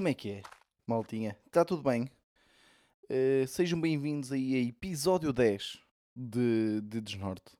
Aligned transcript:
Como 0.00 0.08
é 0.08 0.14
que 0.14 0.30
é, 0.30 0.42
maltinha? 0.86 1.36
Está 1.44 1.62
tudo 1.62 1.82
bem? 1.82 2.10
Uh, 3.04 3.46
sejam 3.46 3.78
bem-vindos 3.78 4.32
aí 4.32 4.54
a 4.54 4.58
episódio 4.58 5.30
10 5.30 5.78
de, 6.16 6.80
de 6.80 7.02
Desnorte. 7.02 7.54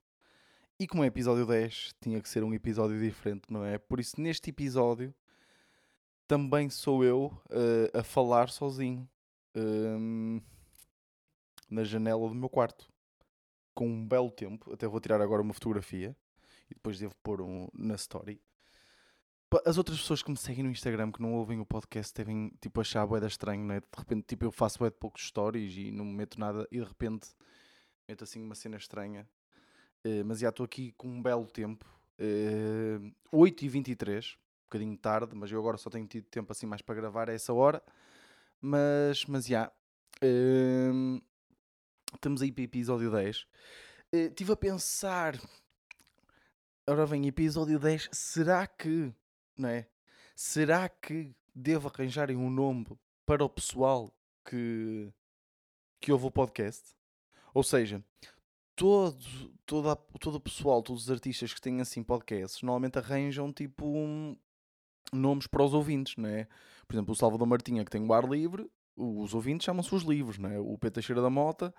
E 0.78 0.86
como 0.86 1.04
é 1.04 1.06
episódio 1.08 1.44
10, 1.44 1.96
tinha 2.00 2.18
que 2.18 2.26
ser 2.26 2.42
um 2.42 2.54
episódio 2.54 2.98
diferente, 2.98 3.42
não 3.50 3.62
é? 3.62 3.76
Por 3.76 4.00
isso, 4.00 4.18
neste 4.18 4.48
episódio, 4.48 5.14
também 6.26 6.70
sou 6.70 7.04
eu 7.04 7.26
uh, 7.50 7.98
a 7.98 8.02
falar 8.02 8.48
sozinho 8.48 9.06
um, 9.54 10.40
na 11.68 11.84
janela 11.84 12.26
do 12.26 12.34
meu 12.34 12.48
quarto, 12.48 12.90
com 13.74 13.86
um 13.86 14.08
belo 14.08 14.30
tempo. 14.30 14.72
Até 14.72 14.88
vou 14.88 14.98
tirar 14.98 15.20
agora 15.20 15.42
uma 15.42 15.52
fotografia 15.52 16.16
e 16.70 16.74
depois 16.74 16.98
devo 16.98 17.14
pôr 17.22 17.42
um 17.42 17.68
na 17.74 17.96
story. 17.96 18.40
As 19.66 19.78
outras 19.78 19.98
pessoas 19.98 20.22
que 20.22 20.30
me 20.30 20.36
seguem 20.36 20.62
no 20.62 20.70
Instagram 20.70 21.10
que 21.10 21.20
não 21.20 21.32
ouvem 21.34 21.58
o 21.58 21.66
podcast 21.66 22.14
devem 22.14 22.52
tipo, 22.60 22.80
achar 22.80 23.04
boeda 23.04 23.26
estranho, 23.26 23.64
né? 23.64 23.80
De 23.80 23.86
repente, 23.98 24.24
tipo, 24.24 24.44
eu 24.44 24.52
faço 24.52 24.78
de 24.78 24.90
poucos 24.92 25.26
stories 25.26 25.76
e 25.76 25.90
não 25.90 26.04
meto 26.04 26.38
nada 26.38 26.68
e 26.70 26.78
de 26.78 26.84
repente 26.84 27.30
meto 28.08 28.22
assim 28.22 28.40
uma 28.40 28.54
cena 28.54 28.76
estranha. 28.76 29.28
Uh, 30.06 30.24
mas 30.24 30.38
já 30.38 30.50
estou 30.50 30.64
aqui 30.64 30.92
com 30.92 31.08
um 31.08 31.20
belo 31.20 31.46
tempo. 31.46 31.84
Uh, 32.16 33.12
eh, 33.32 33.36
8h23, 33.36 34.34
um 34.34 34.38
bocadinho 34.66 34.96
tarde, 34.96 35.34
mas 35.34 35.50
eu 35.50 35.58
agora 35.58 35.76
só 35.76 35.90
tenho 35.90 36.06
tido 36.06 36.26
tempo 36.26 36.52
assim 36.52 36.66
mais 36.66 36.80
para 36.80 36.94
gravar 36.94 37.28
a 37.28 37.32
essa 37.32 37.52
hora. 37.52 37.82
Mas, 38.60 39.26
mas 39.26 39.46
já. 39.46 39.70
Uh, 40.22 41.20
estamos 42.14 42.40
aí 42.40 42.52
para 42.52 42.62
episódio 42.62 43.10
10. 43.10 43.46
Estive 44.12 44.50
uh, 44.50 44.54
a 44.54 44.56
pensar. 44.56 45.40
Ora 46.86 47.04
bem, 47.06 47.26
episódio 47.26 47.80
10. 47.80 48.10
Será 48.12 48.66
que 48.66 49.12
não 49.60 49.68
é? 49.68 49.86
Será 50.34 50.88
que 50.88 51.34
devo 51.54 51.88
arranjarem 51.88 52.36
um 52.36 52.50
nome 52.50 52.86
para 53.26 53.44
o 53.44 53.48
pessoal 53.48 54.12
que, 54.44 55.12
que 56.00 56.12
ouve 56.12 56.26
o 56.26 56.30
podcast? 56.30 56.94
Ou 57.52 57.62
seja, 57.62 58.02
todo, 58.74 59.18
todo, 59.66 59.96
todo 60.18 60.34
o 60.36 60.40
pessoal, 60.40 60.82
todos 60.82 61.04
os 61.04 61.10
artistas 61.10 61.52
que 61.52 61.60
têm 61.60 61.80
assim 61.80 62.02
podcasts, 62.02 62.62
normalmente 62.62 62.98
arranjam 62.98 63.52
tipo 63.52 63.86
um, 63.86 64.36
nomes 65.12 65.46
para 65.46 65.62
os 65.62 65.74
ouvintes, 65.74 66.16
não 66.16 66.28
é? 66.28 66.46
Por 66.86 66.94
exemplo, 66.94 67.12
o 67.12 67.16
Salvador 67.16 67.46
Martinha, 67.46 67.84
que 67.84 67.90
tem 67.90 68.04
o 68.04 68.12
ar 68.12 68.24
livre, 68.24 68.70
os 68.96 69.34
ouvintes 69.34 69.64
chamam-se 69.64 69.94
os 69.94 70.02
livros, 70.02 70.38
não 70.38 70.50
é? 70.50 70.58
O 70.58 70.76
Pedro 70.78 71.02
Cheira 71.02 71.22
da 71.22 71.30
Mota 71.30 71.74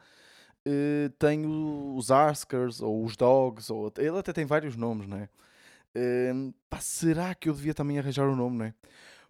uh, 0.68 1.10
tem 1.18 1.46
os 1.46 2.12
Askers 2.12 2.82
ou 2.82 3.04
os 3.04 3.16
Dogs, 3.16 3.72
ou, 3.72 3.92
ele 3.98 4.18
até 4.18 4.34
tem 4.34 4.46
vários 4.46 4.76
nomes, 4.76 5.08
não 5.08 5.18
é? 5.18 5.30
Uh, 5.96 6.54
pá, 6.70 6.80
será 6.80 7.36
que 7.36 7.50
eu 7.50 7.54
devia 7.54 7.74
também 7.74 8.00
arranjar 8.00 8.28
o 8.28 8.32
um 8.32 8.36
nome, 8.36 8.58
não 8.58 8.66
é? 8.66 8.74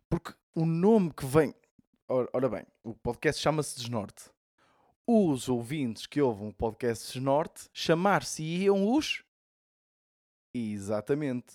Porque 0.09 0.33
o 0.53 0.65
nome 0.65 1.11
que 1.13 1.25
vem. 1.25 1.55
Ora, 2.07 2.29
ora 2.33 2.49
bem, 2.49 2.65
o 2.83 2.93
podcast 2.93 3.41
chama-se 3.41 3.77
Desnorte. 3.77 4.29
Os 5.07 5.49
ouvintes 5.49 6.05
que 6.05 6.21
ouvem 6.21 6.49
o 6.49 6.53
podcast 6.53 7.13
Desnorte 7.13 7.69
chamar-se-iam 7.73 8.93
os. 8.93 9.23
Exatamente. 10.53 11.53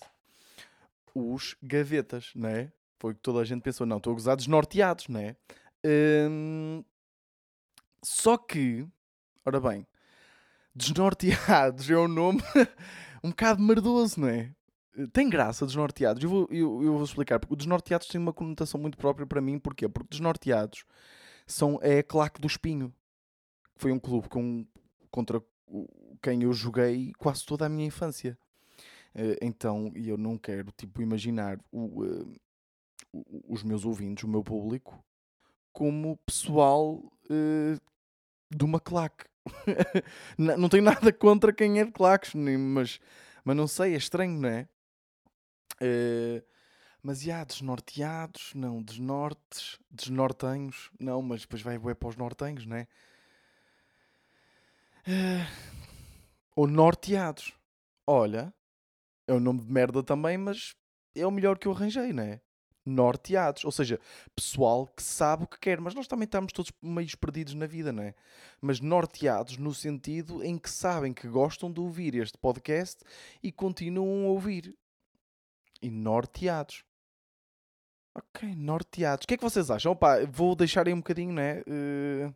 Os 1.13 1.55
gavetas, 1.61 2.31
não 2.35 2.49
é? 2.49 2.71
Foi 2.99 3.11
o 3.11 3.15
que 3.15 3.21
toda 3.21 3.39
a 3.39 3.45
gente 3.45 3.61
pensou. 3.61 3.85
Não, 3.85 3.97
estou 3.97 4.11
a 4.11 4.15
gozar 4.15 4.35
desnorteados, 4.35 5.07
não 5.07 5.19
é? 5.19 5.35
Um, 5.85 6.83
só 8.03 8.37
que, 8.37 8.87
ora 9.45 9.59
bem, 9.59 9.85
desnorteados 10.75 11.89
é 11.89 11.97
um 11.97 12.07
nome 12.07 12.41
um 13.23 13.29
bocado 13.29 13.61
merdoso, 13.61 14.19
não 14.19 14.27
é? 14.27 14.51
Tem 15.11 15.29
graça 15.29 15.65
desnorteados. 15.65 16.23
Eu 16.23 16.29
vou, 16.29 16.47
eu, 16.49 16.83
eu 16.83 16.93
vou 16.93 17.03
explicar. 17.03 17.39
Porque 17.39 17.53
o 17.53 17.57
desnorteados 17.57 18.07
tem 18.07 18.19
uma 18.19 18.33
conotação 18.33 18.79
muito 18.79 18.97
própria 18.97 19.27
para 19.27 19.41
mim. 19.41 19.59
Porquê? 19.59 19.87
Porque 19.87 20.09
desnorteados 20.09 20.85
são, 21.45 21.79
é 21.81 21.99
a 21.99 22.03
claque 22.03 22.41
do 22.41 22.47
Espinho. 22.47 22.93
Foi 23.75 23.91
um 23.91 23.99
clube 23.99 24.27
com, 24.27 24.65
contra 25.11 25.41
quem 26.21 26.43
eu 26.43 26.53
joguei 26.53 27.13
quase 27.17 27.45
toda 27.45 27.65
a 27.65 27.69
minha 27.69 27.85
infância. 27.85 28.37
Uh, 29.15 29.37
então, 29.41 29.91
eu 29.95 30.17
não 30.17 30.37
quero, 30.37 30.71
tipo, 30.71 31.01
imaginar 31.01 31.59
o, 31.71 32.03
uh, 32.03 32.35
os 33.47 33.63
meus 33.63 33.85
ouvintes, 33.85 34.23
o 34.23 34.27
meu 34.27 34.43
público, 34.43 35.03
como 35.71 36.17
pessoal 36.17 36.95
uh, 36.95 37.79
de 38.55 38.65
uma 38.65 38.79
claque. 38.79 39.25
não, 40.37 40.57
não 40.57 40.69
tenho 40.69 40.83
nada 40.83 41.11
contra 41.13 41.53
quem 41.53 41.79
é 41.79 41.85
de 41.85 41.91
claques, 41.91 42.33
mas, 42.33 42.99
mas 43.43 43.55
não 43.55 43.67
sei, 43.67 43.93
é 43.93 43.97
estranho, 43.97 44.39
não 44.39 44.49
é? 44.49 44.67
Uh, 45.81 46.43
mas 47.01 47.27
há 47.29 47.43
desnorteados, 47.43 48.53
não, 48.53 48.81
desnortes, 48.81 49.79
desnortenhos, 49.89 50.91
não, 50.99 51.21
mas 51.21 51.41
depois 51.41 51.61
vai 51.61 51.77
bué 51.77 51.93
para 51.93 52.09
os 52.09 52.15
nortenhos, 52.15 52.65
não 52.65 52.75
é? 52.75 52.87
Uh, 55.07 55.47
ou 56.55 56.67
norteados. 56.67 57.53
Olha, 58.05 58.53
é 59.27 59.33
um 59.33 59.39
nome 59.39 59.61
de 59.61 59.71
merda 59.71 60.03
também, 60.03 60.37
mas 60.37 60.75
é 61.15 61.25
o 61.25 61.31
melhor 61.31 61.57
que 61.57 61.67
eu 61.67 61.71
arranjei, 61.71 62.11
não 62.11 62.23
é? 62.23 62.41
Norteados, 62.85 63.65
ou 63.65 63.71
seja, 63.71 63.99
pessoal 64.35 64.87
que 64.87 65.03
sabe 65.03 65.43
o 65.43 65.47
que 65.47 65.59
quer, 65.59 65.79
mas 65.79 65.93
nós 65.93 66.07
também 66.07 66.25
estamos 66.25 66.53
todos 66.53 66.71
meio 66.81 67.17
perdidos 67.17 67.53
na 67.53 67.67
vida, 67.67 67.91
não 67.91 68.03
é? 68.03 68.15
Mas 68.61 68.79
norteados 68.79 69.57
no 69.57 69.73
sentido 69.73 70.43
em 70.43 70.57
que 70.57 70.69
sabem 70.69 71.13
que 71.13 71.27
gostam 71.27 71.71
de 71.71 71.79
ouvir 71.79 72.15
este 72.15 72.37
podcast 72.37 73.03
e 73.43 73.51
continuam 73.51 74.25
a 74.25 74.29
ouvir 74.29 74.73
e 75.81 75.89
norteados. 75.89 76.83
Ok, 78.15 78.55
norteados. 78.55 79.25
O 79.25 79.27
que 79.27 79.35
é 79.35 79.37
que 79.37 79.43
vocês 79.43 79.69
acham? 79.69 79.91
Opa, 79.91 80.25
vou 80.25 80.55
deixar 80.55 80.87
aí 80.87 80.93
um 80.93 80.97
bocadinho, 80.97 81.31
né? 81.31 81.61
Uh, 81.61 82.33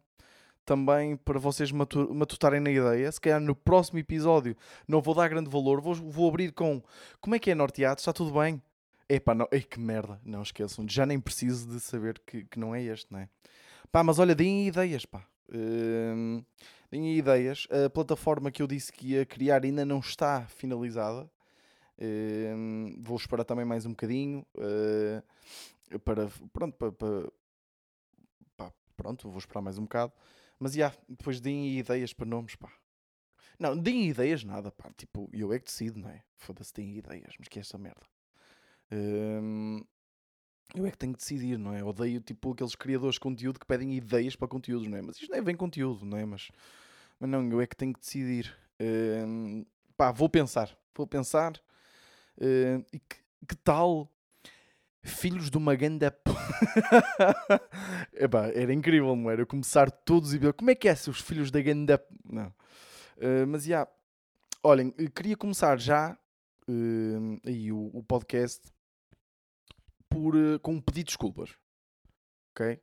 também 0.64 1.18
para 1.18 1.40
vocês 1.40 1.72
matu 1.72 2.14
matutarem 2.14 2.60
na 2.60 2.70
ideia. 2.70 3.12
Se 3.12 3.20
calhar 3.20 3.42
no 3.42 3.56
próximo 3.56 3.98
episódio 4.00 4.56
não 4.88 5.02
vou 5.02 5.16
dar 5.16 5.28
grande 5.28 5.50
valor. 5.50 5.82
Vou, 5.82 5.96
vou 5.96 6.30
abrir 6.30 6.52
com 6.52 6.82
como 7.20 7.36
é 7.36 7.40
que 7.40 7.50
é 7.50 7.56
norteados? 7.56 8.04
Está 8.04 8.14
tudo 8.14 8.40
bem? 8.40 8.62
Epá, 9.10 9.34
não, 9.34 9.48
ei, 9.52 9.62
que 9.62 9.80
merda. 9.80 10.22
Não 10.24 10.42
esqueçam. 10.42 10.86
Já 10.88 11.06
nem 11.06 11.20
preciso 11.20 11.68
de 11.68 11.80
saber 11.80 12.20
que, 12.26 12.46
que 12.46 12.60
não 12.60 12.74
é 12.74 12.84
este, 12.84 13.12
não 13.12 13.20
é? 13.20 13.28
Pá, 13.92 14.04
mas 14.04 14.20
olha, 14.20 14.34
deem 14.36 14.68
ideias, 14.68 15.06
pá. 15.06 15.26
Uh, 15.50 16.46
deem 16.90 17.18
ideias. 17.18 17.68
A 17.70 17.90
plataforma 17.90 18.52
que 18.52 18.62
eu 18.62 18.68
disse 18.68 18.92
que 18.92 19.14
ia 19.14 19.26
criar 19.26 19.66
ainda 19.66 19.84
não 19.84 20.00
está 20.00 20.46
finalizada. 20.46 21.30
Uh, 21.98 23.00
vou 23.00 23.16
esperar 23.16 23.44
também 23.44 23.64
mais 23.64 23.86
um 23.86 23.92
bocadinho 23.92 24.46
uh, 24.56 26.00
para 26.00 26.28
pronto 26.52 26.76
para, 26.76 26.92
para, 28.58 28.74
pronto 28.96 29.30
vou 29.30 29.38
esperar 29.38 29.62
mais 29.62 29.78
um 29.78 29.84
bocado. 29.84 30.14
Mas 30.58 30.74
já 30.74 30.88
yeah, 30.88 30.98
depois 31.08 31.40
deem 31.40 31.78
ideias 31.78 32.14
para 32.14 32.26
nomes 32.26 32.56
pá. 32.56 32.72
Não 33.60 33.78
deem 33.78 34.10
ideias 34.10 34.44
nada 34.44 34.72
pá. 34.72 34.92
Tipo 34.98 35.30
eu 35.32 35.54
é 35.54 35.60
que 35.60 35.66
decido 35.66 36.00
não 36.00 36.10
é? 36.10 36.24
Foda-se 36.38 36.74
deem 36.74 36.98
ideias 36.98 37.36
mas 37.38 37.48
que 37.48 37.60
é 37.60 37.62
esta 37.62 37.78
merda. 37.78 38.06
Uh, 38.92 39.86
eu 40.74 40.86
é 40.86 40.92
que 40.92 40.98
tenho 40.98 41.14
que 41.14 41.20
decidir 41.20 41.60
não 41.60 41.74
é? 41.74 41.84
Odeio 41.84 42.20
tipo 42.22 42.52
aqueles 42.52 42.74
criadores 42.74 43.16
de 43.16 43.20
conteúdo 43.20 43.60
que 43.60 43.66
pedem 43.66 43.94
ideias 43.96 44.36
para 44.36 44.48
conteúdos 44.48 44.88
não 44.88 44.98
é? 44.98 45.02
Mas 45.04 45.18
isto 45.18 45.30
não 45.30 45.38
é 45.38 45.42
bem 45.42 45.56
conteúdo 45.56 46.04
não 46.04 46.18
é? 46.18 46.26
Mas 46.26 46.50
mas 47.20 47.30
não 47.30 47.48
eu 47.52 47.62
é 47.62 47.68
que 47.68 47.76
tenho 47.76 47.94
que 47.94 48.00
decidir. 48.00 48.58
Pá 49.96 50.12
vou 50.12 50.28
pensar. 50.28 50.76
Vou 50.96 51.06
pensar 51.06 51.62
Uh, 52.38 52.86
e 52.92 53.00
que, 53.00 53.18
que, 53.48 53.56
tal 53.58 54.12
Filhos 55.04 55.50
de 55.50 55.58
uma 55.58 55.74
ganda. 55.74 56.16
Epá, 58.14 58.50
era 58.50 58.72
incrível, 58.72 59.16
não 59.16 59.32
era? 59.32 59.42
Eu 59.42 59.48
começar 59.48 59.90
todos 59.90 60.32
e 60.32 60.38
ver 60.38 60.54
como 60.54 60.70
é 60.70 60.76
que 60.76 60.88
é 60.88 60.94
seus 60.94 61.20
filhos 61.20 61.50
da 61.50 61.60
ganda. 61.60 62.04
Não. 62.24 62.48
Uh, 63.18 63.48
mas 63.48 63.64
já, 63.64 63.70
yeah. 63.70 63.92
olhem, 64.64 64.92
queria 64.92 65.36
começar 65.36 65.80
já 65.80 66.16
uh, 66.70 67.42
aí 67.44 67.72
o, 67.72 67.90
o, 67.92 68.04
podcast 68.04 68.62
por, 70.08 70.36
com 70.62 70.74
um 70.74 70.82
pedido 70.82 71.06
de 71.06 71.12
desculpas. 71.12 71.56
Ok? 72.52 72.80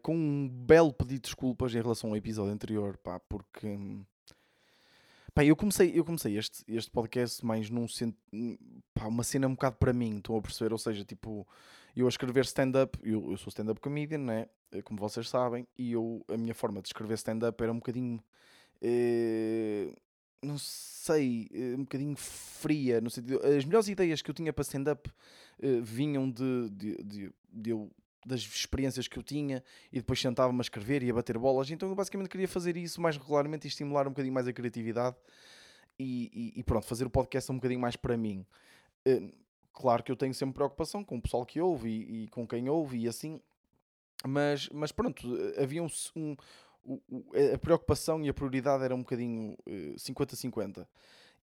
com 0.00 0.14
um 0.14 0.48
belo 0.48 0.92
pedido 0.92 1.16
de 1.16 1.22
desculpas 1.22 1.74
em 1.74 1.82
relação 1.82 2.10
ao 2.10 2.16
episódio 2.16 2.52
anterior, 2.52 2.96
pá, 2.98 3.18
porque. 3.18 3.66
Um, 3.66 4.04
Pá, 5.36 5.44
eu 5.44 5.54
comecei, 5.54 5.92
eu 5.94 6.02
comecei 6.02 6.38
este, 6.38 6.64
este 6.66 6.90
podcast 6.90 7.44
mais 7.44 7.68
num 7.68 7.84
pá, 8.94 9.06
uma 9.06 9.22
cena 9.22 9.46
um 9.46 9.50
bocado 9.50 9.76
para 9.76 9.92
mim, 9.92 10.16
estão 10.16 10.34
a 10.34 10.40
perceber? 10.40 10.72
Ou 10.72 10.78
seja, 10.78 11.04
tipo, 11.04 11.46
eu 11.94 12.06
a 12.06 12.08
escrever 12.08 12.46
stand-up, 12.46 12.98
eu, 13.02 13.30
eu 13.30 13.36
sou 13.36 13.50
stand-up 13.50 13.78
comedian, 13.78 14.16
né? 14.16 14.48
Eh, 14.72 14.80
como 14.80 14.98
vocês 14.98 15.28
sabem, 15.28 15.68
e 15.76 15.92
eu, 15.92 16.24
a 16.28 16.38
minha 16.38 16.54
forma 16.54 16.80
de 16.80 16.88
escrever 16.88 17.16
stand-up 17.16 17.62
era 17.62 17.70
um 17.70 17.76
bocadinho. 17.76 18.18
Eh, 18.80 19.92
não 20.42 20.56
sei, 20.56 21.50
eh, 21.52 21.74
um 21.76 21.82
bocadinho 21.82 22.16
fria, 22.16 23.02
no 23.02 23.10
sentido, 23.10 23.38
as 23.44 23.66
melhores 23.66 23.88
ideias 23.88 24.22
que 24.22 24.30
eu 24.30 24.34
tinha 24.34 24.54
para 24.54 24.62
stand-up 24.62 25.10
eh, 25.60 25.80
vinham 25.82 26.30
de, 26.30 26.70
de, 26.70 26.96
de, 27.04 27.32
de 27.52 27.70
eu 27.70 27.90
das 28.26 28.40
experiências 28.40 29.06
que 29.06 29.16
eu 29.18 29.22
tinha 29.22 29.62
e 29.92 29.98
depois 29.98 30.20
sentava-me 30.20 30.58
a 30.58 30.62
escrever 30.62 31.02
e 31.02 31.10
a 31.10 31.14
bater 31.14 31.38
bolas. 31.38 31.70
Então 31.70 31.88
eu 31.88 31.94
basicamente 31.94 32.28
queria 32.28 32.48
fazer 32.48 32.76
isso 32.76 33.00
mais 33.00 33.16
regularmente 33.16 33.66
e 33.66 33.68
estimular 33.68 34.06
um 34.06 34.10
bocadinho 34.10 34.34
mais 34.34 34.48
a 34.48 34.52
criatividade 34.52 35.16
e, 35.98 36.52
e, 36.56 36.60
e 36.60 36.62
pronto, 36.64 36.86
fazer 36.86 37.04
o 37.06 37.10
podcast 37.10 37.50
um 37.52 37.54
bocadinho 37.54 37.80
mais 37.80 37.94
para 37.94 38.16
mim. 38.16 38.44
Uh, 39.06 39.32
claro 39.72 40.02
que 40.02 40.10
eu 40.10 40.16
tenho 40.16 40.34
sempre 40.34 40.54
preocupação 40.54 41.04
com 41.04 41.16
o 41.16 41.22
pessoal 41.22 41.46
que 41.46 41.60
ouve 41.60 41.88
e, 41.88 42.24
e 42.24 42.28
com 42.28 42.46
quem 42.46 42.68
ouve 42.68 42.98
e 42.98 43.08
assim, 43.08 43.40
mas, 44.26 44.68
mas 44.70 44.90
pronto, 44.90 45.26
havia 45.56 45.82
um, 45.82 45.88
um 46.16 46.36
a 47.54 47.58
preocupação 47.58 48.22
e 48.24 48.28
a 48.28 48.34
prioridade 48.34 48.84
era 48.84 48.94
um 48.94 49.00
bocadinho 49.00 49.56
50-50. 49.96 50.82
Uh, 50.82 50.86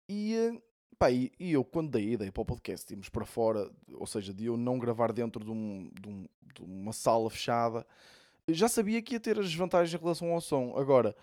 e, 0.08 0.62
pá, 0.98 1.10
e, 1.10 1.32
e, 1.38 1.52
eu, 1.52 1.64
quando 1.64 1.90
dei 1.90 2.10
a 2.10 2.12
ideia 2.12 2.32
para 2.32 2.42
o 2.42 2.44
podcast, 2.44 2.92
íamos 2.92 3.08
para 3.08 3.24
fora, 3.24 3.70
ou 3.92 4.06
seja, 4.06 4.32
de 4.32 4.46
eu 4.46 4.56
não 4.56 4.78
gravar 4.78 5.12
dentro 5.12 5.44
de, 5.44 5.50
um, 5.50 5.90
de, 6.00 6.08
um, 6.08 6.28
de 6.54 6.62
uma 6.62 6.92
sala 6.92 7.28
fechada, 7.30 7.86
já 8.48 8.68
sabia 8.68 9.00
que 9.02 9.14
ia 9.14 9.20
ter 9.20 9.38
as 9.38 9.54
vantagens 9.54 9.94
em 9.94 10.02
relação 10.02 10.32
ao 10.32 10.40
som. 10.40 10.74
Agora, 10.76 11.16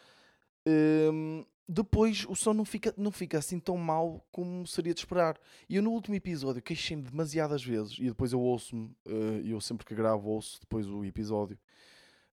um, 0.68 1.46
depois 1.68 2.26
o 2.28 2.36
som 2.36 2.54
não 2.54 2.66
fica, 2.66 2.94
não 2.98 3.12
fica 3.12 3.38
assim 3.38 3.60
tão 3.60 3.78
mal 3.78 4.26
como 4.32 4.68
seria 4.68 4.94
de 4.94 5.00
esperar. 5.00 5.40
E 5.70 5.76
eu 5.76 5.84
no 5.84 5.92
último 5.92 6.16
episódio 6.16 6.62
queixei-me 6.62 7.04
demasiadas 7.04 7.64
vezes, 7.64 7.98
e 8.00 8.06
depois 8.06 8.34
eu 8.34 8.42
ouço-me, 8.42 8.88
uh, 9.08 9.42
eu 9.46 9.62
sempre 9.62 9.86
que 9.86 9.96
gravo 9.96 10.30
ouço 10.30 10.60
depois 10.60 10.88
o 10.88 11.06
episódio 11.06 11.58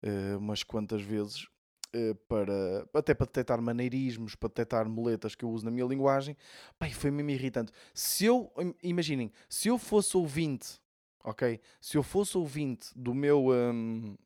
uh, 0.03 0.67
quantas 0.67 1.03
vezes, 1.03 1.47
para, 2.29 2.87
até 2.95 3.15
para 3.15 3.27
detectar 3.27 3.61
maneirismos, 3.61 4.35
para 4.35 4.49
detectar 4.49 4.89
moletas 4.89 5.35
que 5.35 5.45
eu 5.45 5.51
uso 5.51 5.65
na 5.65 5.71
minha 5.71 5.87
linguagem. 5.87 6.37
Pai, 6.79 6.91
foi 6.91 7.11
mesmo 7.11 7.31
irritante. 7.31 7.73
Se 7.95 8.25
eu, 8.25 8.53
imaginem, 8.83 9.33
se 9.49 9.69
eu 9.69 9.79
fosse 9.79 10.17
ouvinte, 10.17 10.81
ok? 11.25 11.61
Se 11.81 11.97
eu 11.97 12.03
fosse 12.03 12.37
ouvinte 12.37 12.91
do 12.95 13.15
meu, 13.15 13.49
um, 13.51 14.17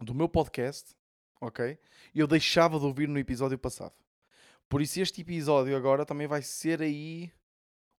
do 0.00 0.14
meu 0.14 0.28
podcast, 0.28 0.94
ok? 1.40 1.78
Eu 2.14 2.26
deixava 2.26 2.78
de 2.78 2.84
ouvir 2.84 3.08
no 3.08 3.18
episódio 3.18 3.58
passado. 3.58 3.94
Por 4.68 4.80
isso 4.80 5.00
este 5.00 5.20
episódio 5.20 5.76
agora 5.76 6.06
também 6.06 6.26
vai 6.26 6.42
ser 6.42 6.80
aí 6.80 7.30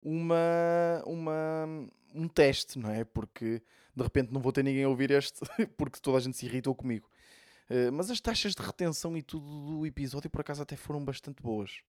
uma, 0.01 1.01
uma, 1.05 1.87
um 2.13 2.27
teste, 2.27 2.79
não 2.79 2.89
é? 2.89 3.03
Porque 3.03 3.61
de 3.95 4.03
repente 4.03 4.31
não 4.31 4.41
vou 4.41 4.51
ter 4.51 4.63
ninguém 4.63 4.83
a 4.83 4.89
ouvir 4.89 5.11
este 5.11 5.39
porque 5.77 5.99
toda 5.99 6.17
a 6.17 6.21
gente 6.21 6.37
se 6.37 6.45
irritou 6.45 6.75
comigo. 6.75 7.09
Uh, 7.69 7.91
mas 7.91 8.11
as 8.11 8.21
taxas 8.21 8.53
de 8.53 8.61
retenção 8.61 9.17
e 9.17 9.23
tudo 9.23 9.45
do 9.45 9.85
episódio 9.85 10.29
por 10.29 10.41
acaso 10.41 10.61
até 10.61 10.75
foram 10.75 11.03
bastante 11.03 11.41
boas. 11.41 11.81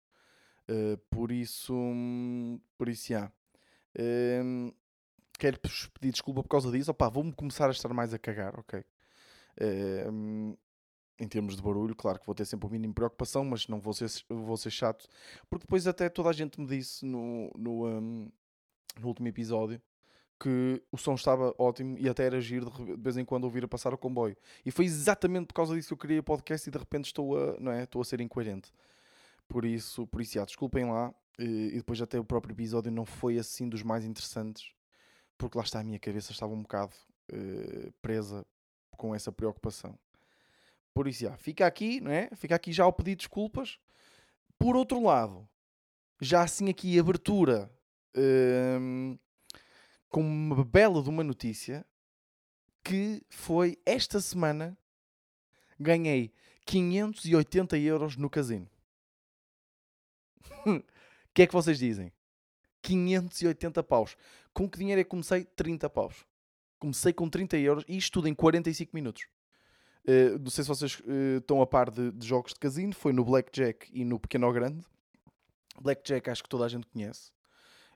Uh, 0.68 0.96
por 1.10 1.32
isso, 1.32 1.74
por 2.78 2.88
isso, 2.88 3.08
já. 3.08 3.30
Uh, 3.96 4.72
quero 5.38 5.58
pedir 5.58 6.12
desculpa 6.12 6.42
por 6.42 6.48
causa 6.48 6.70
disso. 6.70 6.90
Opá, 6.90 7.08
vou-me 7.08 7.32
começar 7.32 7.68
a 7.68 7.72
estar 7.72 7.92
mais 7.92 8.14
a 8.14 8.18
cagar, 8.18 8.58
ok? 8.58 8.84
Uh, 9.60 10.56
em 11.18 11.28
termos 11.28 11.56
de 11.56 11.62
barulho, 11.62 11.94
claro 11.94 12.18
que 12.18 12.26
vou 12.26 12.34
ter 12.34 12.44
sempre 12.44 12.66
o 12.66 12.70
mínimo 12.70 12.92
de 12.92 12.96
preocupação, 12.96 13.44
mas 13.44 13.68
não 13.68 13.80
vou 13.80 13.92
ser, 13.92 14.10
vou 14.28 14.56
ser 14.56 14.70
chato, 14.70 15.06
porque 15.48 15.64
depois 15.64 15.86
até 15.86 16.08
toda 16.08 16.28
a 16.28 16.32
gente 16.32 16.60
me 16.60 16.66
disse 16.66 17.04
no, 17.04 17.52
no, 17.56 17.86
um, 17.86 18.32
no 18.98 19.06
último 19.06 19.28
episódio 19.28 19.80
que 20.44 20.82
o 20.92 20.98
som 20.98 21.14
estava 21.14 21.54
ótimo 21.56 21.96
e 21.98 22.06
até 22.06 22.26
era 22.26 22.38
giro 22.38 22.70
de 22.70 23.02
vez 23.02 23.16
em 23.16 23.24
quando 23.24 23.44
ouvir 23.44 23.64
a 23.64 23.68
passar 23.68 23.94
o 23.94 23.98
comboio. 23.98 24.36
E 24.62 24.70
foi 24.70 24.84
exatamente 24.84 25.46
por 25.46 25.54
causa 25.54 25.74
disso 25.74 25.88
que 25.88 25.94
eu 25.94 25.98
queria 25.98 26.22
podcast 26.22 26.68
e 26.68 26.70
de 26.70 26.76
repente 26.76 27.06
estou 27.06 27.38
a, 27.38 27.58
não 27.58 27.72
é, 27.72 27.84
estou 27.84 28.02
a 28.02 28.04
ser 28.04 28.20
incoerente. 28.20 28.70
Por 29.48 29.64
isso, 29.64 30.06
por 30.06 30.20
isso, 30.20 30.34
já, 30.34 30.44
desculpem 30.44 30.84
lá. 30.84 31.14
E 31.38 31.76
depois 31.76 32.00
até 32.02 32.20
o 32.20 32.24
próprio 32.24 32.52
episódio 32.52 32.92
não 32.92 33.06
foi 33.06 33.38
assim 33.38 33.70
dos 33.70 33.82
mais 33.82 34.04
interessantes, 34.04 34.70
porque 35.38 35.56
lá 35.56 35.64
está 35.64 35.80
a 35.80 35.82
minha 35.82 35.98
cabeça 35.98 36.30
estava 36.30 36.52
um 36.52 36.60
bocado 36.60 36.94
uh, 37.32 37.90
presa 38.02 38.44
com 38.98 39.14
essa 39.14 39.32
preocupação. 39.32 39.98
Por 40.92 41.08
isso, 41.08 41.22
já, 41.22 41.38
fica 41.38 41.66
aqui, 41.66 42.02
não 42.02 42.10
é? 42.10 42.28
Fica 42.36 42.54
aqui 42.54 42.70
já 42.70 42.86
o 42.86 42.92
pedido 42.92 43.16
de 43.16 43.24
desculpas. 43.24 43.78
Por 44.58 44.76
outro 44.76 45.02
lado, 45.02 45.48
já 46.20 46.42
assim 46.42 46.68
aqui 46.68 46.98
abertura 46.98 47.70
hum, 48.14 49.18
com 50.14 50.20
uma 50.20 50.64
bela 50.64 51.02
de 51.02 51.08
uma 51.08 51.24
notícia 51.24 51.84
que 52.84 53.20
foi 53.28 53.76
esta 53.84 54.20
semana 54.20 54.78
ganhei 55.76 56.32
580 56.64 57.76
euros 57.78 58.16
no 58.16 58.30
casino. 58.30 58.70
O 60.64 60.80
que 61.34 61.42
é 61.42 61.46
que 61.48 61.52
vocês 61.52 61.80
dizem? 61.80 62.12
580 62.80 63.82
paus. 63.82 64.16
Com 64.52 64.70
que 64.70 64.78
dinheiro 64.78 65.00
é 65.00 65.02
que 65.02 65.10
comecei? 65.10 65.44
30 65.44 65.90
paus. 65.90 66.24
Comecei 66.78 67.12
com 67.12 67.28
30 67.28 67.56
euros 67.56 67.84
e 67.88 67.96
isto 67.96 68.12
tudo 68.12 68.28
em 68.28 68.34
45 68.36 68.94
minutos. 68.94 69.26
Uh, 70.04 70.38
não 70.38 70.50
sei 70.50 70.62
se 70.62 70.68
vocês 70.68 71.00
uh, 71.00 71.38
estão 71.38 71.60
a 71.60 71.66
par 71.66 71.90
de, 71.90 72.12
de, 72.12 72.24
jogos 72.24 72.52
de 72.52 72.60
casino, 72.60 72.94
foi 72.94 73.12
no 73.12 73.24
Blackjack 73.24 73.90
e 73.92 74.04
no 74.04 74.20
Pequeno 74.20 74.52
Grande. 74.52 74.86
Blackjack 75.82 76.30
acho 76.30 76.44
que 76.44 76.48
toda 76.48 76.66
a 76.66 76.68
gente 76.68 76.86
conhece. 76.86 77.33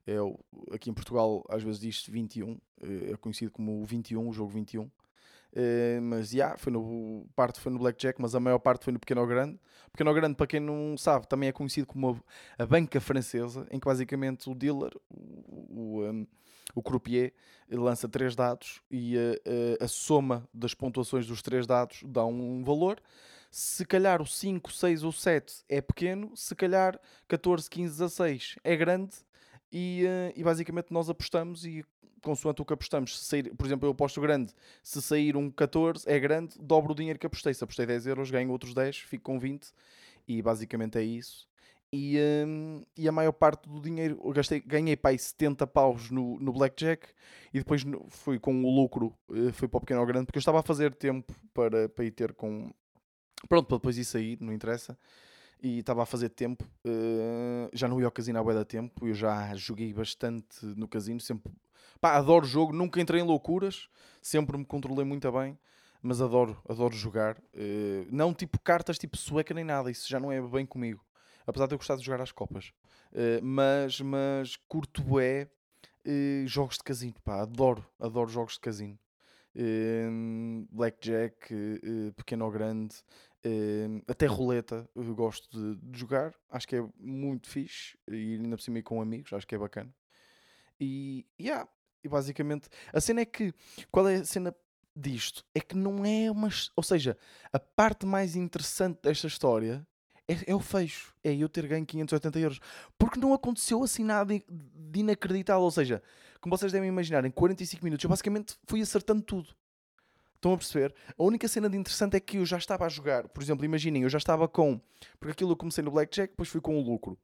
É 0.08 0.18
o, 0.22 0.38
aqui 0.72 0.88
em 0.88 0.94
Portugal 0.94 1.44
às 1.50 1.62
vezes 1.62 1.78
diz 1.78 2.06
21, 2.08 2.52
uh, 2.52 2.60
eh, 2.80 3.12
é 3.12 3.16
conhecido 3.18 3.52
como 3.52 3.82
o 3.82 3.84
21, 3.84 4.26
o 4.26 4.32
jogo 4.32 4.48
21. 4.48 4.84
Uh, 4.84 6.00
mas 6.02 6.30
já, 6.30 6.36
yeah, 6.36 6.58
foi 6.58 6.72
no, 6.72 7.26
parte 7.36 7.60
foi 7.60 7.70
no 7.70 7.78
Blackjack, 7.78 8.20
mas 8.20 8.34
a 8.34 8.40
maior 8.40 8.58
parte 8.58 8.84
foi 8.84 8.92
no 8.92 8.98
Pequeno 8.98 9.26
Grande. 9.26 9.58
Pequeno 9.92 10.14
Grande, 10.14 10.34
para 10.34 10.46
quem 10.46 10.60
não 10.60 10.96
sabe, 10.96 11.28
também 11.28 11.50
é 11.50 11.52
conhecido 11.52 11.86
como 11.86 12.22
a, 12.58 12.62
a 12.62 12.66
banca 12.66 12.98
francesa, 13.00 13.66
em 13.70 13.78
que 13.78 13.84
basicamente 13.84 14.48
o 14.48 14.54
dealer, 14.54 14.92
o, 15.10 16.00
o, 16.00 16.04
um, 16.04 16.26
o 16.74 16.82
croupier, 16.82 17.34
lança 17.70 18.08
três 18.08 18.34
dados 18.34 18.80
e 18.90 19.14
a, 19.18 19.82
a, 19.82 19.84
a, 19.84 19.88
soma 19.88 20.48
das 20.54 20.72
pontuações 20.72 21.26
dos 21.26 21.42
três 21.42 21.66
dados 21.66 22.02
dá 22.06 22.24
um 22.24 22.64
valor. 22.64 22.98
Se 23.50 23.84
calhar 23.84 24.22
o 24.22 24.26
5, 24.26 24.72
6 24.72 25.02
ou 25.04 25.12
7 25.12 25.64
é 25.68 25.80
pequeno, 25.80 26.34
se 26.34 26.54
calhar 26.54 26.98
14, 27.26 27.68
15, 27.68 27.98
16 27.98 28.56
é 28.62 28.76
grande 28.76 29.16
e, 29.72 30.04
uh, 30.04 30.32
e 30.34 30.42
basicamente 30.42 30.88
nós 30.90 31.08
apostamos 31.10 31.64
e 31.64 31.84
consoante 32.22 32.60
o 32.60 32.64
que 32.64 32.72
apostamos, 32.72 33.18
se 33.18 33.24
sair, 33.24 33.54
por 33.54 33.66
exemplo, 33.66 33.86
eu 33.86 33.92
aposto 33.92 34.20
grande, 34.20 34.52
se 34.82 35.00
sair 35.00 35.36
um 35.36 35.50
14 35.50 36.08
é 36.08 36.18
grande, 36.18 36.58
dobro 36.60 36.92
o 36.92 36.94
dinheiro 36.94 37.18
que 37.18 37.26
apostei. 37.26 37.54
Se 37.54 37.62
apostei 37.62 37.86
10 37.86 38.06
euros, 38.06 38.30
ganho 38.30 38.50
outros 38.50 38.74
10, 38.74 38.98
fico 38.98 39.24
com 39.24 39.38
20 39.38 39.72
e 40.26 40.42
basicamente 40.42 40.98
é 40.98 41.02
isso. 41.02 41.48
E, 41.90 42.18
um, 42.46 42.84
e 42.96 43.08
a 43.08 43.12
maior 43.12 43.32
parte 43.32 43.66
do 43.66 43.80
dinheiro, 43.80 44.20
eu 44.22 44.32
gastei, 44.32 44.60
ganhei 44.60 44.94
pai 44.94 45.16
70 45.16 45.66
paus 45.66 46.10
no, 46.10 46.38
no 46.38 46.52
Blackjack 46.52 47.08
e 47.52 47.58
depois 47.58 47.82
fui 48.10 48.38
com 48.38 48.62
o 48.62 48.74
lucro, 48.74 49.14
uh, 49.30 49.52
fui 49.52 49.68
para 49.68 49.78
o 49.78 49.80
pequeno 49.80 50.00
ao 50.00 50.06
grande, 50.06 50.26
porque 50.26 50.38
eu 50.38 50.40
estava 50.40 50.60
a 50.60 50.62
fazer 50.62 50.94
tempo 50.94 51.32
para, 51.54 51.88
para 51.88 52.04
ir 52.04 52.10
ter 52.10 52.34
com. 52.34 52.70
Pronto, 53.48 53.68
para 53.68 53.78
depois 53.78 53.96
ir 53.96 54.04
sair, 54.04 54.36
não 54.40 54.52
interessa 54.52 54.98
e 55.62 55.80
estava 55.80 56.02
a 56.02 56.06
fazer 56.06 56.28
tempo. 56.30 56.64
Uh, 56.86 57.68
já 57.72 57.88
não 57.88 58.00
ia 58.00 58.06
ao 58.06 58.12
casino 58.12 58.38
há 58.38 58.42
bué 58.42 58.54
da 58.54 58.64
tempo. 58.64 59.06
Eu 59.06 59.14
já 59.14 59.54
joguei 59.54 59.92
bastante 59.92 60.64
no 60.64 60.86
casino. 60.86 61.20
Sempre, 61.20 61.52
pá, 62.00 62.16
adoro 62.16 62.46
jogo. 62.46 62.72
Nunca 62.72 63.00
entrei 63.00 63.20
em 63.20 63.24
loucuras. 63.24 63.88
Sempre 64.22 64.56
me 64.56 64.64
controlei 64.64 65.04
muito 65.04 65.30
bem. 65.32 65.58
Mas 66.00 66.20
adoro, 66.20 66.56
adoro 66.68 66.94
jogar. 66.94 67.38
Uh, 67.54 68.06
não 68.10 68.32
tipo 68.32 68.58
cartas, 68.60 68.98
tipo 68.98 69.16
sueca 69.16 69.52
nem 69.52 69.64
nada. 69.64 69.90
Isso 69.90 70.08
já 70.08 70.20
não 70.20 70.30
é 70.30 70.40
bem 70.40 70.64
comigo. 70.64 71.04
Apesar 71.46 71.66
de 71.66 71.74
eu 71.74 71.78
gostar 71.78 71.96
de 71.96 72.04
jogar 72.04 72.22
às 72.22 72.32
copas. 72.32 72.72
Uh, 73.12 73.42
mas, 73.42 74.00
mas 74.00 74.56
curto 74.68 75.02
bué 75.02 75.48
jogos 76.46 76.76
de 76.76 76.84
casino. 76.84 77.14
Pá, 77.22 77.42
adoro, 77.42 77.84
adoro 78.00 78.30
jogos 78.30 78.54
de 78.54 78.60
casino. 78.60 78.98
Blackjack, 80.70 81.52
pequeno 82.16 82.44
ou 82.46 82.50
grande, 82.50 82.94
Uh, 83.46 84.02
até 84.08 84.26
roleta 84.26 84.88
eu 84.96 85.14
gosto 85.14 85.48
de, 85.56 85.76
de, 85.80 85.98
jogar, 85.98 86.34
acho 86.50 86.66
que 86.66 86.74
é 86.74 86.84
muito 86.98 87.48
fixe 87.48 87.96
e 88.08 88.34
ainda 88.34 88.56
por 88.56 88.62
cima 88.62 88.80
ir 88.80 88.82
com 88.82 89.00
amigos, 89.00 89.32
acho 89.32 89.46
que 89.46 89.54
é 89.54 89.58
bacana. 89.58 89.94
E, 90.80 91.24
yeah, 91.40 91.68
e 92.02 92.08
basicamente 92.08 92.68
a 92.92 93.00
cena 93.00 93.20
é 93.20 93.24
que 93.24 93.54
qual 93.90 94.08
é 94.08 94.16
a 94.16 94.24
cena 94.24 94.54
disto? 94.94 95.44
É 95.54 95.60
que 95.60 95.76
não 95.76 96.04
é 96.04 96.30
uma. 96.30 96.48
Ou 96.74 96.82
seja, 96.82 97.16
a 97.52 97.58
parte 97.58 98.04
mais 98.04 98.34
interessante 98.34 98.98
desta 99.02 99.28
história 99.28 99.86
é, 100.26 100.50
é, 100.50 100.54
o 100.54 100.60
fecho, 100.60 101.14
é 101.24 101.34
eu 101.34 101.48
ter 101.48 101.66
ganho 101.66 101.86
580 101.86 102.38
euros, 102.38 102.60
porque 102.98 103.18
não 103.18 103.32
aconteceu 103.32 103.82
assim 103.82 104.04
nada 104.04 104.34
de 104.36 105.00
inacreditável. 105.00 105.62
Ou 105.62 105.70
seja, 105.70 106.02
como 106.40 106.56
vocês 106.56 106.70
devem 106.70 106.88
imaginar, 106.88 107.24
em 107.24 107.30
45 107.30 107.84
minutos 107.84 108.04
eu 108.04 108.10
basicamente 108.10 108.56
fui 108.66 108.82
acertando 108.82 109.22
tudo. 109.22 109.54
Estão 110.38 110.52
a 110.52 110.56
perceber? 110.56 110.94
A 111.18 111.22
única 111.24 111.48
cena 111.48 111.68
de 111.68 111.76
interessante 111.76 112.16
é 112.16 112.20
que 112.20 112.36
eu 112.36 112.46
já 112.46 112.58
estava 112.58 112.86
a 112.86 112.88
jogar. 112.88 113.28
Por 113.28 113.42
exemplo, 113.42 113.64
imaginem, 113.64 114.04
eu 114.04 114.08
já 114.08 114.18
estava 114.18 114.46
com. 114.46 114.80
Porque 115.18 115.32
aquilo 115.32 115.50
eu 115.50 115.56
comecei 115.56 115.82
no 115.82 115.90
Blackjack, 115.90 116.32
depois 116.32 116.48
fui 116.48 116.60
com 116.60 116.78
o 116.78 116.80
lucro. 116.80 117.18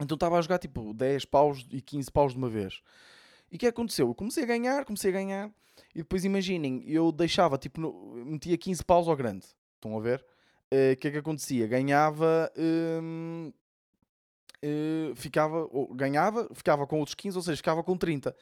Então 0.00 0.14
estava 0.14 0.38
a 0.38 0.42
jogar 0.42 0.58
tipo 0.58 0.94
10 0.94 1.26
paus 1.26 1.66
e 1.70 1.82
15 1.82 2.10
paus 2.10 2.32
de 2.32 2.38
uma 2.38 2.48
vez. 2.48 2.80
E 3.52 3.56
o 3.56 3.58
que 3.58 3.66
aconteceu? 3.66 4.08
Eu 4.08 4.14
comecei 4.14 4.42
a 4.42 4.46
ganhar, 4.46 4.86
comecei 4.86 5.10
a 5.10 5.12
ganhar. 5.12 5.50
E 5.94 5.98
depois 5.98 6.24
imaginem, 6.24 6.82
eu 6.86 7.12
deixava 7.12 7.58
tipo. 7.58 7.78
No, 7.78 8.24
metia 8.24 8.56
15 8.56 8.82
paus 8.84 9.06
ao 9.06 9.16
grande. 9.16 9.44
Estão 9.74 9.96
a 9.96 10.00
ver? 10.00 10.24
Eh, 10.70 10.90
o 10.90 10.92
uh, 10.94 10.96
que 10.96 11.08
é 11.08 11.10
que 11.10 11.18
acontecia? 11.18 11.66
Ganhava. 11.66 12.50
Uh, 12.56 13.52
uh, 14.64 15.14
ficava, 15.14 15.68
ganhava, 15.92 16.48
ficava 16.54 16.86
com 16.86 16.98
outros 16.98 17.14
15, 17.14 17.36
ou 17.36 17.42
seja, 17.42 17.56
ficava 17.56 17.82
com 17.82 17.96
30. 17.96 18.34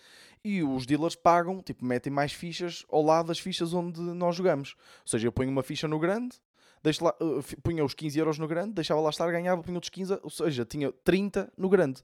E 0.45 0.63
os 0.63 0.87
dealers 0.87 1.15
pagam, 1.15 1.63
tipo, 1.63 1.85
metem 1.85 2.13
mais 2.13 2.33
fichas 2.33 2.85
ao 2.91 3.03
lado 3.03 3.29
das 3.29 3.39
fichas 3.39 3.73
onde 3.73 4.01
nós 4.01 4.37
jogamos. 4.37 4.75
Ou 5.03 5.09
seja, 5.09 5.27
eu 5.27 5.33
ponho 5.33 5.51
uma 5.51 5.63
ficha 5.63 5.89
no 5.89 5.99
grande, 5.99 6.37
deixo 6.83 7.05
lá, 7.05 7.15
uh, 7.21 7.43
punha 7.63 7.85
os 7.85 7.95
15 7.95 8.19
euros 8.19 8.39
no 8.39 8.47
grande, 8.47 8.75
deixava 8.75 9.01
lá 9.01 9.11
estar, 9.11 9.31
ganhava, 9.31 9.63
punha 9.63 9.77
outros 9.77 9.91
15, 9.91 10.19
ou 10.23 10.31
seja, 10.31 10.65
tinha 10.65 10.93
30 11.05 11.53
no 11.57 11.69
grande. 11.69 12.03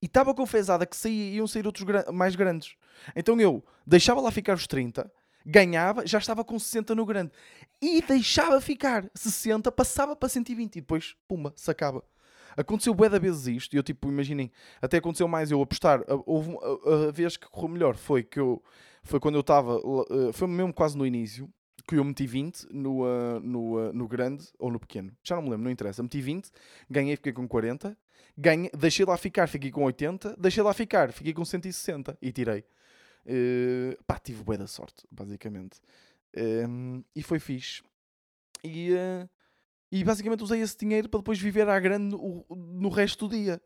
E 0.00 0.06
estava 0.06 0.34
confesada 0.34 0.86
que 0.86 0.96
saía, 0.96 1.36
iam 1.36 1.46
sair 1.46 1.66
outros 1.66 1.86
mais 2.12 2.36
grandes. 2.36 2.76
Então 3.14 3.40
eu 3.40 3.64
deixava 3.86 4.20
lá 4.20 4.30
ficar 4.30 4.54
os 4.54 4.66
30, 4.66 5.10
ganhava, 5.44 6.06
já 6.06 6.18
estava 6.18 6.44
com 6.44 6.58
60 6.58 6.94
no 6.94 7.06
grande. 7.06 7.32
E 7.80 8.02
deixava 8.02 8.60
ficar 8.60 9.08
60, 9.14 9.70
passava 9.72 10.16
para 10.16 10.28
120 10.28 10.76
e 10.76 10.80
depois, 10.80 11.14
pumba, 11.28 11.52
sacava. 11.56 12.02
Aconteceu 12.56 12.94
bué 12.94 13.08
da 13.08 13.18
vezes 13.18 13.46
isto, 13.46 13.74
e 13.74 13.76
eu 13.76 13.82
tipo, 13.82 14.08
imaginem, 14.08 14.50
até 14.80 14.96
aconteceu 14.96 15.28
mais 15.28 15.50
eu 15.50 15.60
apostar. 15.60 16.02
Houve 16.24 16.56
a, 16.56 17.08
a, 17.08 17.12
vez 17.12 17.36
que 17.36 17.48
correu 17.48 17.68
melhor 17.68 17.94
foi 17.96 18.22
que 18.22 18.40
eu 18.40 18.62
foi 19.02 19.20
quando 19.20 19.36
eu 19.36 19.40
estava, 19.40 19.76
uh, 19.78 20.32
foi 20.32 20.48
mesmo 20.48 20.72
quase 20.72 20.98
no 20.98 21.06
início, 21.06 21.48
que 21.86 21.94
eu 21.94 22.04
meti 22.04 22.26
20 22.26 22.66
no, 22.72 23.04
uh, 23.04 23.40
no, 23.40 23.78
uh, 23.78 23.92
no 23.92 24.08
grande 24.08 24.48
ou 24.58 24.70
no 24.70 24.80
pequeno. 24.80 25.12
Já 25.22 25.36
não 25.36 25.42
me 25.42 25.50
lembro, 25.50 25.64
não 25.64 25.70
interessa. 25.70 26.02
Meti 26.02 26.20
20, 26.20 26.50
ganhei, 26.90 27.14
fiquei 27.14 27.32
com 27.32 27.46
40. 27.46 27.96
Ganhei, 28.36 28.70
deixei 28.76 29.06
lá 29.06 29.16
ficar, 29.16 29.46
fiquei 29.48 29.70
com 29.70 29.84
80. 29.84 30.36
Deixei 30.36 30.62
lá 30.62 30.74
ficar, 30.74 31.12
fiquei 31.12 31.32
com 31.32 31.44
160 31.44 32.18
e 32.20 32.32
tirei. 32.32 32.64
Uh, 33.24 34.02
pá, 34.04 34.18
tive 34.18 34.42
bué 34.42 34.56
da 34.56 34.66
sorte, 34.66 35.06
basicamente. 35.10 35.80
Um, 36.36 37.02
e 37.14 37.22
foi 37.22 37.38
fixe. 37.38 37.82
E, 38.64 38.92
uh, 38.92 39.28
e 40.00 40.04
basicamente 40.04 40.42
usei 40.42 40.60
esse 40.60 40.76
dinheiro 40.76 41.08
para 41.08 41.20
depois 41.20 41.38
viver 41.38 41.68
à 41.68 41.80
grande 41.80 42.16
no, 42.16 42.44
no 42.50 42.88
resto 42.88 43.26
do 43.26 43.34
dia. 43.34 43.60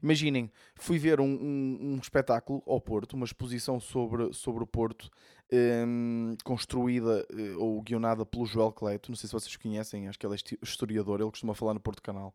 Imaginem, 0.00 0.50
fui 0.76 0.98
ver 0.98 1.20
um, 1.20 1.26
um, 1.26 1.78
um, 1.80 1.98
espetáculo 1.98 2.62
ao 2.66 2.80
Porto, 2.80 3.14
uma 3.14 3.26
exposição 3.26 3.80
sobre, 3.80 4.32
sobre 4.32 4.62
o 4.62 4.66
Porto, 4.66 5.10
um, 5.52 6.36
construída 6.44 7.26
uh, 7.30 7.60
ou 7.62 7.82
guionada 7.82 8.24
pelo 8.24 8.46
Joel 8.46 8.72
Cleito. 8.72 9.10
Não 9.10 9.16
sei 9.16 9.28
se 9.28 9.32
vocês 9.32 9.56
conhecem, 9.56 10.08
acho 10.08 10.18
que 10.18 10.24
ele 10.24 10.34
é 10.34 10.38
historiador, 10.62 11.20
ele 11.20 11.30
costuma 11.30 11.54
falar 11.54 11.74
no 11.74 11.80
Porto 11.80 12.00
Canal. 12.00 12.34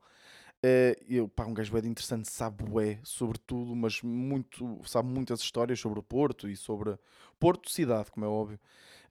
Uh, 0.58 0.98
eu, 1.08 1.30
pá, 1.30 1.46
um 1.46 1.54
gajo 1.54 1.72
bem 1.72 1.90
interessante, 1.90 2.30
sabe 2.30 2.64
bué 2.64 3.00
sobre 3.04 3.38
tudo, 3.38 3.76
mas 3.76 4.02
muito, 4.02 4.82
sabe 4.86 5.08
muitas 5.08 5.40
histórias 5.40 5.80
sobre 5.80 6.00
o 6.00 6.04
Porto 6.04 6.50
e 6.50 6.56
sobre 6.56 6.98
Porto 7.40 7.72
cidade, 7.72 8.12
como 8.12 8.26
é 8.26 8.30
óbvio. 8.30 8.60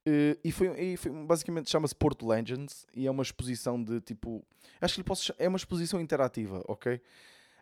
Uh, 0.06 0.38
e, 0.44 0.52
foi, 0.52 0.68
e 0.80 0.96
foi 0.96 1.10
basicamente 1.10 1.68
chama-se 1.68 1.92
Porto 1.92 2.28
Legends 2.28 2.86
e 2.94 3.08
é 3.08 3.10
uma 3.10 3.24
exposição 3.24 3.82
de 3.82 4.00
tipo, 4.00 4.40
acho 4.80 4.94
que 4.94 5.00
lhe 5.00 5.04
posso 5.04 5.34
é 5.36 5.48
uma 5.48 5.56
exposição 5.56 6.00
interativa, 6.00 6.62
ok? 6.68 7.00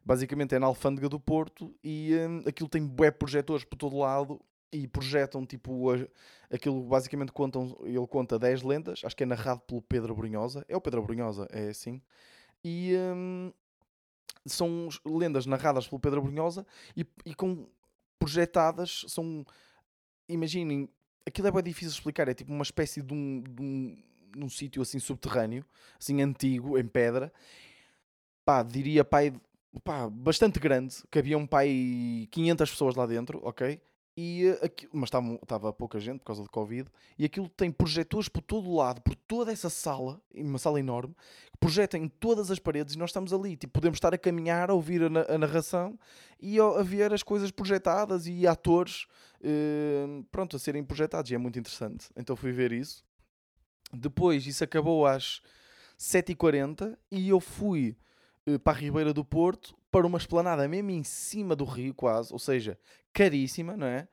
Basicamente 0.04 0.54
é 0.54 0.58
na 0.58 0.66
Alfândega 0.66 1.08
do 1.08 1.18
Porto 1.18 1.74
e 1.82 2.14
um, 2.14 2.46
aquilo 2.46 2.68
tem 2.68 2.86
bué 2.86 3.10
projetores 3.10 3.64
por 3.64 3.76
todo 3.76 3.96
lado 3.96 4.38
e 4.70 4.86
projetam 4.86 5.46
tipo 5.46 5.90
a, 5.90 5.96
aquilo 6.54 6.82
basicamente 6.82 7.32
contam, 7.32 7.78
ele 7.82 8.06
conta 8.06 8.38
10 8.38 8.62
lendas, 8.62 9.00
acho 9.04 9.16
que 9.16 9.22
é 9.22 9.26
narrado 9.26 9.60
pelo 9.60 9.80
Pedro 9.80 10.14
Brunhosa, 10.14 10.66
é 10.68 10.76
o 10.76 10.80
Pedro 10.82 11.02
Brunhosa, 11.02 11.48
é 11.50 11.68
assim. 11.68 12.02
E 12.62 12.94
um, 13.14 13.50
são 14.44 14.90
lendas 15.02 15.46
narradas 15.46 15.88
pelo 15.88 15.98
Pedro 15.98 16.20
Brunhosa 16.20 16.66
e, 16.94 17.06
e 17.24 17.34
com 17.34 17.66
projetadas, 18.18 19.06
são 19.08 19.46
imaginem, 20.28 20.90
aquilo 21.26 21.48
é 21.48 21.50
bem 21.50 21.62
difícil 21.62 21.88
de 21.88 21.94
explicar, 21.94 22.28
é 22.28 22.34
tipo 22.34 22.52
uma 22.52 22.62
espécie 22.62 23.02
de 23.02 23.12
um, 23.12 23.42
de 23.42 23.62
um, 23.62 24.02
de 24.36 24.44
um 24.44 24.48
sítio 24.48 24.82
assim 24.82 24.98
subterrâneo, 24.98 25.64
assim 25.98 26.20
antigo, 26.22 26.78
em 26.78 26.86
pedra. 26.86 27.32
Pá, 28.44 28.62
diria 28.62 29.04
pai, 29.04 29.32
pá, 29.82 30.08
bastante 30.08 30.60
grande, 30.60 30.96
que 31.10 31.18
havia 31.18 31.38
um 31.38 31.46
pai 31.46 32.28
500 32.30 32.70
pessoas 32.70 32.94
lá 32.94 33.06
dentro, 33.06 33.40
ok? 33.42 33.80
E, 34.16 34.46
eh, 34.46 34.66
aqui, 34.66 34.88
mas 34.92 35.10
estava 35.42 35.72
pouca 35.72 35.98
gente 35.98 36.20
por 36.20 36.26
causa 36.26 36.42
do 36.42 36.50
Covid, 36.50 36.88
e 37.18 37.24
aquilo 37.24 37.48
tem 37.48 37.70
projetores 37.70 38.28
por 38.28 38.42
todo 38.42 38.68
o 38.68 38.76
lado, 38.76 39.00
por 39.00 39.16
toda 39.16 39.50
essa 39.50 39.68
sala, 39.68 40.20
uma 40.32 40.58
sala 40.58 40.78
enorme, 40.78 41.14
que 41.50 41.58
projetam 41.58 42.00
em 42.00 42.08
todas 42.08 42.50
as 42.50 42.60
paredes 42.60 42.94
e 42.94 42.98
nós 42.98 43.10
estamos 43.10 43.32
ali. 43.32 43.56
Tipo, 43.56 43.72
podemos 43.72 43.96
estar 43.96 44.14
a 44.14 44.18
caminhar, 44.18 44.70
a 44.70 44.74
ouvir 44.74 45.02
a, 45.02 45.34
a 45.34 45.38
narração 45.38 45.98
e 46.40 46.60
a, 46.60 46.64
a, 46.64 46.82
ver 46.82 47.12
as 47.12 47.22
coisas 47.22 47.50
projetadas 47.50 48.26
e 48.26 48.46
atores 48.46 49.06
uh, 49.40 50.22
pronto, 50.30 50.56
a 50.56 50.58
serem 50.58 50.84
projetados. 50.84 51.30
E 51.30 51.34
é 51.34 51.38
muito 51.38 51.58
interessante. 51.58 52.08
Então 52.16 52.36
fui 52.36 52.52
ver 52.52 52.72
isso. 52.72 53.04
Depois, 53.92 54.46
isso 54.46 54.62
acabou 54.62 55.06
às 55.06 55.40
7h40 55.98 56.96
e 57.10 57.28
eu 57.28 57.40
fui 57.40 57.96
para 58.62 58.72
a 58.72 58.80
Ribeira 58.80 59.12
do 59.12 59.24
Porto 59.24 59.76
para 59.90 60.06
uma 60.06 60.18
esplanada 60.18 60.66
mesmo 60.66 60.90
em 60.90 61.04
cima 61.04 61.54
do 61.54 61.64
rio, 61.64 61.94
quase, 61.94 62.32
ou 62.32 62.38
seja, 62.38 62.78
caríssima, 63.12 63.76
não 63.76 63.86
é? 63.86 64.08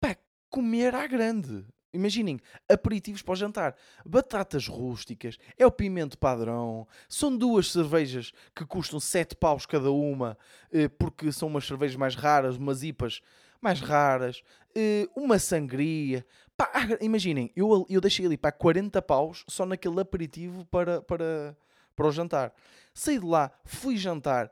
Pá, 0.00 0.16
comer 0.50 0.94
à 0.94 1.06
grande. 1.06 1.64
Imaginem, 1.92 2.40
aperitivos 2.68 3.22
para 3.22 3.32
o 3.32 3.36
jantar, 3.36 3.76
batatas 4.04 4.66
rústicas, 4.66 5.38
é 5.56 5.64
o 5.64 5.70
pimento 5.70 6.18
padrão, 6.18 6.88
são 7.08 7.36
duas 7.36 7.70
cervejas 7.70 8.32
que 8.52 8.66
custam 8.66 8.98
7 8.98 9.36
paus 9.36 9.64
cada 9.64 9.92
uma, 9.92 10.36
eh, 10.72 10.88
porque 10.88 11.30
são 11.30 11.46
umas 11.46 11.64
cervejas 11.64 11.94
mais 11.94 12.16
raras, 12.16 12.56
umas 12.56 12.82
IPAs 12.82 13.20
mais 13.60 13.78
raras, 13.80 14.42
eh, 14.74 15.08
uma 15.14 15.38
sangria. 15.38 16.26
Pá, 16.56 16.72
imaginem, 17.00 17.52
eu, 17.54 17.86
eu 17.88 18.00
deixei 18.00 18.26
ali 18.26 18.36
para 18.36 18.50
40 18.50 19.00
paus 19.00 19.44
só 19.48 19.64
naquele 19.64 20.00
aperitivo 20.00 20.64
para, 20.66 21.00
para, 21.00 21.56
para 21.94 22.06
o 22.06 22.12
jantar. 22.12 22.52
Saí 22.92 23.18
de 23.18 23.26
lá, 23.26 23.50
fui 23.64 23.96
jantar, 23.96 24.50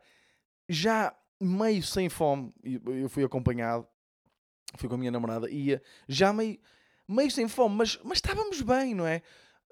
já 0.69 1.15
meio 1.41 1.83
sem 1.83 2.09
fome, 2.09 2.53
eu 2.63 3.09
fui 3.09 3.25
acompanhado, 3.25 3.87
fui 4.77 4.89
com 4.89 4.95
a 4.95 4.99
minha 4.99 5.11
namorada, 5.11 5.51
ia 5.51 5.83
já 6.09 6.33
meio, 6.33 6.59
meio 7.09 7.31
sem 7.31 7.49
fome, 7.49 7.77
mas, 7.77 7.99
mas 8.05 8.19
estávamos 8.19 8.61
bem, 8.63 8.95
não 8.95 9.07
é? 9.07 9.23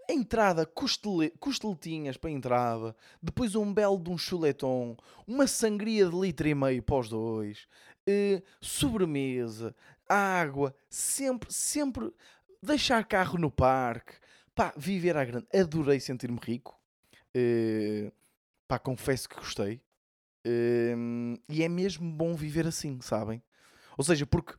A 0.08 0.12
entrada, 0.12 0.66
costele, 0.66 1.30
costeletinhas 1.38 2.16
para 2.16 2.30
a 2.30 2.32
entrada, 2.32 2.96
depois 3.22 3.54
um 3.54 3.72
belo 3.72 3.98
de 3.98 4.10
um 4.10 4.18
chuleton, 4.18 4.96
uma 5.26 5.46
sangria 5.46 6.06
de 6.08 6.16
litro 6.16 6.48
e 6.48 6.54
meio 6.54 6.82
para 6.82 6.96
os 6.96 7.08
dois, 7.08 7.68
eh, 8.06 8.42
sobremesa, 8.60 9.74
água, 10.08 10.74
sempre, 10.88 11.52
sempre 11.52 12.12
deixar 12.60 13.04
carro 13.04 13.38
no 13.38 13.50
parque, 13.50 14.14
pá, 14.54 14.74
viver 14.76 15.16
à 15.16 15.24
grande. 15.24 15.46
Adorei 15.54 16.00
sentir-me 16.00 16.40
rico, 16.42 16.79
eh, 17.34 18.10
pá, 18.66 18.78
confesso 18.78 19.28
que 19.28 19.36
gostei. 19.36 19.80
Um, 20.46 21.36
e 21.48 21.62
é 21.62 21.68
mesmo 21.68 22.10
bom 22.10 22.34
viver 22.34 22.66
assim, 22.66 22.98
sabem? 23.02 23.42
Ou 23.96 24.04
seja, 24.04 24.24
porque 24.26 24.54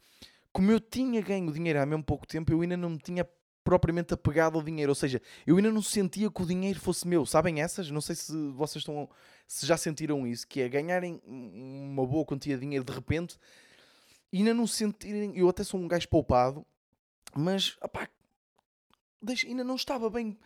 como 0.54 0.72
eu 0.72 0.80
tinha 0.80 1.22
ganho 1.22 1.52
dinheiro 1.52 1.80
há 1.80 1.86
mesmo 1.86 2.04
pouco 2.04 2.28
tempo, 2.28 2.52
eu 2.52 2.62
ainda 2.62 2.78
não 2.78 2.92
me 2.92 3.00
tinha 3.00 3.28
propriamente 3.64 4.14
apegado 4.14 4.58
ao 4.58 4.64
dinheiro. 4.64 4.92
Ou 4.92 4.96
seja, 4.96 5.22
eu 5.46 5.58
ainda 5.58 5.72
não 5.72 5.82
sentia 5.82 6.30
que 6.30 6.42
o 6.42 6.46
dinheiro 6.46 6.80
fosse 6.80 7.08
meu. 7.08 7.26
Sabem 7.26 7.62
essas? 7.62 7.90
Não 7.90 8.02
sei 8.02 8.16
se 8.16 8.34
vocês 8.52 8.82
estão. 8.82 9.10
Se 9.48 9.66
já 9.66 9.78
sentiram 9.78 10.26
isso, 10.28 10.48
que 10.48 10.62
é 10.62 10.70
ganharem 10.70 11.22
uma 11.26 12.06
boa 12.06 12.26
quantia 12.26 12.56
de 12.56 12.62
dinheiro 12.62 12.86
de 12.86 12.94
repente 12.94 13.38
e 14.32 14.38
ainda 14.38 14.54
não 14.54 14.68
sentirem. 14.68 15.38
Eu 15.38 15.50
até 15.50 15.64
sou 15.64 15.80
um 15.80 15.88
gajo 15.88 16.08
poupado, 16.08 16.66
mas 17.36 17.78
opá, 17.82 18.10
ainda 19.46 19.64
não 19.64 19.76
estava 19.76 20.10
bem 20.10 20.38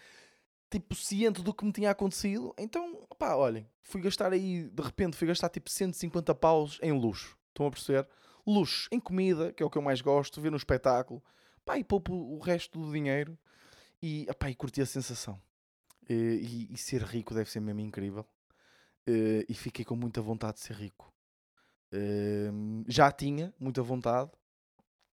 tipo, 0.69 0.95
ciente 0.95 1.41
do 1.41 1.53
que 1.53 1.65
me 1.65 1.72
tinha 1.72 1.91
acontecido. 1.91 2.53
Então, 2.57 3.07
pá, 3.17 3.36
olhem, 3.36 3.67
fui 3.84 4.01
gastar 4.01 4.31
aí, 4.34 4.69
de 4.69 4.81
repente, 4.81 5.15
fui 5.15 5.27
gastar 5.27 5.50
tipo 5.50 5.69
150 5.69 6.34
paus 6.36 6.79
em 6.81 6.91
luxo. 6.91 7.38
Estão 7.50 7.67
a 7.67 7.72
perceber? 7.72 8.07
Luxo 8.45 8.88
em 8.91 9.00
comida, 9.00 9.53
que 9.53 9.63
é 9.63 9.65
o 9.65 9.69
que 9.69 9.77
eu 9.77 9.81
mais 9.81 10.01
gosto, 10.01 10.41
ver 10.41 10.51
no 10.51 10.57
espetáculo. 10.57 11.24
Pá, 11.63 11.77
e 11.77 11.84
poupo 11.84 12.13
o 12.13 12.39
resto 12.39 12.79
do 12.79 12.91
dinheiro. 12.91 13.38
E, 14.01 14.27
pá, 14.38 14.50
e 14.50 14.55
curti 14.55 14.81
a 14.81 14.86
sensação. 14.86 15.41
E, 16.07 16.67
e, 16.69 16.74
e, 16.74 16.77
ser 16.77 17.01
rico 17.01 17.34
deve 17.34 17.50
ser 17.50 17.60
mesmo 17.60 17.79
incrível. 17.79 18.25
E 19.07 19.53
fiquei 19.53 19.86
com 19.86 19.95
muita 19.95 20.22
vontade 20.22 20.55
de 20.55 20.62
ser 20.62 20.75
rico. 20.75 21.12
Já 22.88 23.12
tinha 23.12 23.53
muita 23.60 23.81
vontade, 23.81 24.31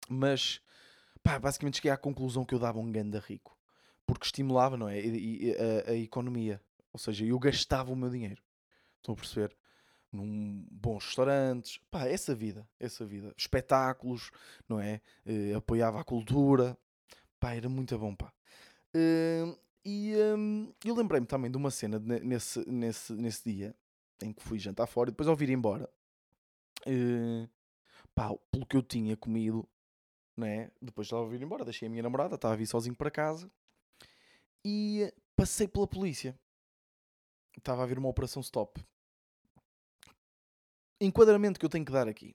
mas 0.08 0.60
pá, 1.22 1.38
basicamente 1.38 1.76
cheguei 1.76 1.90
à 1.90 1.96
conclusão 1.96 2.44
que 2.44 2.54
eu 2.54 2.58
dava 2.58 2.78
um 2.78 2.92
ganda 2.92 3.18
rico 3.18 3.55
porque 4.06 4.26
estimulava, 4.26 4.76
não 4.76 4.88
é? 4.88 5.00
E, 5.00 5.48
e, 5.48 5.56
a, 5.56 5.90
a, 5.90 5.96
economia. 5.96 6.62
Ou 6.92 6.98
seja, 6.98 7.24
eu 7.24 7.38
gastava 7.38 7.92
o 7.92 7.96
meu 7.96 8.08
dinheiro. 8.08 8.40
Estão 8.98 9.14
a 9.14 9.16
perceber? 9.16 9.56
Num 10.12 10.64
bons 10.70 11.04
restaurantes, 11.04 11.78
pá, 11.90 12.06
essa 12.06 12.34
vida, 12.34 12.66
essa 12.78 13.04
vida. 13.04 13.34
Espetáculos, 13.36 14.30
não 14.68 14.80
é? 14.80 15.00
Uh, 15.26 15.56
apoiava 15.56 16.00
a 16.00 16.04
cultura, 16.04 16.78
pá, 17.40 17.54
era 17.54 17.68
muito 17.68 17.98
bom, 17.98 18.14
pá. 18.14 18.32
Uh, 18.94 19.58
e 19.84 20.14
um, 20.36 20.72
eu 20.84 20.94
lembrei-me 20.94 21.26
também 21.26 21.50
de 21.50 21.56
uma 21.56 21.70
cena 21.70 21.98
nesse, 21.98 22.68
nesse, 22.70 23.12
nesse 23.12 23.52
dia 23.52 23.74
em 24.22 24.32
que 24.32 24.42
fui 24.42 24.58
jantar 24.58 24.86
fora 24.86 25.10
e 25.10 25.12
depois 25.12 25.28
ao 25.28 25.36
vir 25.36 25.50
embora, 25.50 25.90
uh, 26.86 27.48
pá, 28.14 28.34
pelo 28.50 28.64
que 28.64 28.76
eu 28.76 28.82
tinha 28.82 29.16
comido, 29.16 29.68
não 30.36 30.46
é? 30.46 30.70
Depois 30.80 31.08
estava 31.08 31.24
a 31.26 31.28
vir 31.28 31.42
embora, 31.42 31.64
deixei 31.64 31.88
a 31.88 31.90
minha 31.90 32.02
namorada, 32.02 32.36
estava 32.36 32.54
a 32.54 32.56
vir 32.56 32.66
sozinho 32.66 32.96
para 32.96 33.10
casa 33.10 33.50
e 34.68 35.14
passei 35.36 35.68
pela 35.68 35.86
polícia. 35.86 36.36
Estava 37.56 37.82
a 37.82 37.84
haver 37.84 38.00
uma 38.00 38.08
operação 38.08 38.40
stop. 38.42 38.84
Enquadramento 41.00 41.60
que 41.60 41.64
eu 41.64 41.70
tenho 41.70 41.84
que 41.84 41.92
dar 41.92 42.08
aqui. 42.08 42.34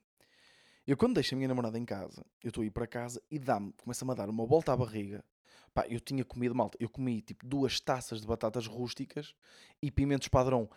Eu 0.87 0.95
quando 0.95 1.15
deixo 1.15 1.35
a 1.35 1.37
minha 1.37 1.49
namorada 1.49 1.77
em 1.77 1.83
casa, 1.83 2.25
eu 2.41 2.47
estou 2.47 2.61
a 2.61 2.65
ir 2.65 2.71
para 2.71 2.87
casa 2.87 3.21
e 3.29 3.37
dá-me, 3.37 3.73
começa-me 3.73 4.11
a 4.11 4.13
dar 4.13 4.29
uma 4.29 4.45
volta 4.45 4.71
à 4.71 4.77
barriga. 4.77 5.25
Pá, 5.73 5.85
eu 5.89 5.99
tinha 5.99 6.23
comido 6.23 6.55
malta. 6.55 6.77
Eu 6.79 6.89
comi 6.89 7.21
tipo 7.21 7.45
duas 7.45 7.81
taças 7.81 8.21
de 8.21 8.27
batatas 8.27 8.65
rústicas 8.65 9.35
e 9.81 9.91
pimentos 9.91 10.29
padrão 10.29 10.69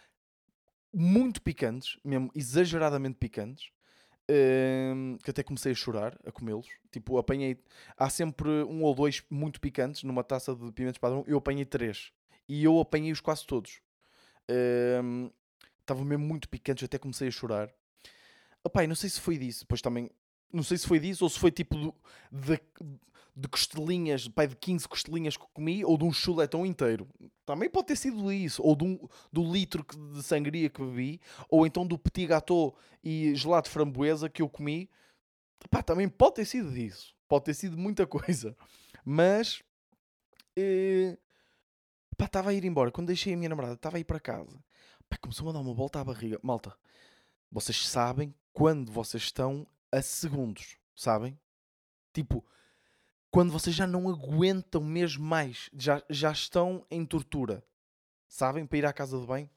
muito 0.92 1.40
picantes, 1.40 1.98
mesmo 2.04 2.32
exageradamente 2.34 3.16
picantes. 3.16 3.70
Hum, 4.30 5.18
que 5.22 5.30
até 5.30 5.42
comecei 5.42 5.72
a 5.72 5.74
chorar 5.74 6.18
a 6.24 6.32
comê-los. 6.32 6.66
Tipo, 6.90 7.18
apanhei. 7.18 7.58
Há 7.96 8.08
sempre 8.10 8.48
um 8.64 8.82
ou 8.82 8.94
dois 8.94 9.22
muito 9.30 9.60
picantes 9.60 10.02
numa 10.02 10.24
taça 10.24 10.54
de 10.54 10.72
pimentos 10.72 10.98
padrão. 10.98 11.24
Eu 11.26 11.38
apanhei 11.38 11.64
três. 11.64 12.12
E 12.48 12.62
eu 12.64 12.78
apanhei-os 12.80 13.20
quase 13.20 13.46
todos. 13.46 13.80
Estavam 15.80 16.04
mesmo 16.04 16.24
muito 16.26 16.48
picantes. 16.48 16.84
Até 16.84 16.98
comecei 16.98 17.28
a 17.28 17.30
chorar. 17.30 17.70
E 18.82 18.86
não 18.86 18.94
sei 18.94 19.10
se 19.10 19.20
foi 19.20 19.36
disso. 19.38 19.60
Depois 19.60 19.80
também. 19.82 20.10
Não 20.52 20.62
sei 20.62 20.78
se 20.78 20.86
foi 20.86 21.00
disso 21.00 21.24
ou 21.24 21.28
se 21.30 21.38
foi 21.38 21.50
tipo 21.50 21.76
do- 21.76 21.94
de, 22.30 22.60
de 23.36 23.48
costelinhas, 23.48 24.28
pai, 24.28 24.46
de 24.46 24.54
15 24.56 24.88
costelinhas 24.88 25.36
que 25.36 25.44
comi 25.52 25.84
ou 25.84 25.98
de 25.98 26.04
um 26.04 26.12
chuletão 26.12 26.64
inteiro. 26.64 27.08
Também 27.44 27.68
pode 27.68 27.88
ter 27.88 27.96
sido 27.96 28.32
isso. 28.32 28.62
Ou 28.62 28.76
de 28.76 28.84
um, 28.84 29.08
do 29.32 29.42
litro 29.52 29.84
de 30.12 30.22
sangria 30.22 30.70
que 30.70 30.80
bebi. 30.80 31.20
Ou 31.48 31.66
então 31.66 31.86
do 31.86 31.98
petit 31.98 32.26
gâteau 32.26 32.76
e 33.02 33.34
gelado 33.34 33.64
de 33.64 33.70
framboesa 33.70 34.28
que 34.28 34.40
eu 34.40 34.48
comi. 34.48 34.88
Pá, 35.70 35.82
também 35.82 36.08
pode 36.08 36.36
ter 36.36 36.44
sido 36.44 36.72
disso. 36.72 37.14
Pode 37.28 37.44
ter 37.46 37.54
sido 37.54 37.76
muita 37.76 38.06
coisa. 38.08 38.56
Mas. 39.04 39.62
eh, 40.56 41.18
pá, 42.16 42.26
estava 42.26 42.50
a 42.50 42.54
ir 42.54 42.64
embora. 42.64 42.92
Quando 42.92 43.08
deixei 43.08 43.34
a 43.34 43.36
minha 43.36 43.48
namorada, 43.48 43.74
estava 43.74 43.96
a 43.96 44.00
ir 44.00 44.04
para 44.04 44.20
casa. 44.20 44.62
Pá, 45.08 45.16
começou 45.18 45.48
a 45.50 45.52
dar 45.52 45.60
uma 45.60 45.74
volta 45.74 46.00
à 46.00 46.04
barriga. 46.04 46.38
Malta, 46.42 46.72
vocês 47.50 47.86
sabem 47.88 48.32
quando 48.52 48.92
vocês 48.92 49.24
estão 49.24 49.66
a 49.90 50.00
segundos, 50.02 50.76
sabem? 50.94 51.38
Tipo, 52.12 52.44
quando 53.34 53.50
vocês 53.50 53.74
já 53.74 53.84
não 53.84 54.08
aguentam 54.08 54.80
mesmo 54.80 55.24
mais, 55.24 55.68
já, 55.76 56.00
já 56.08 56.30
estão 56.30 56.86
em 56.88 57.04
tortura, 57.04 57.64
sabem? 58.28 58.64
Para 58.64 58.78
ir 58.78 58.86
à 58.86 58.92
casa 58.92 59.18
de 59.18 59.26
banho. 59.26 59.50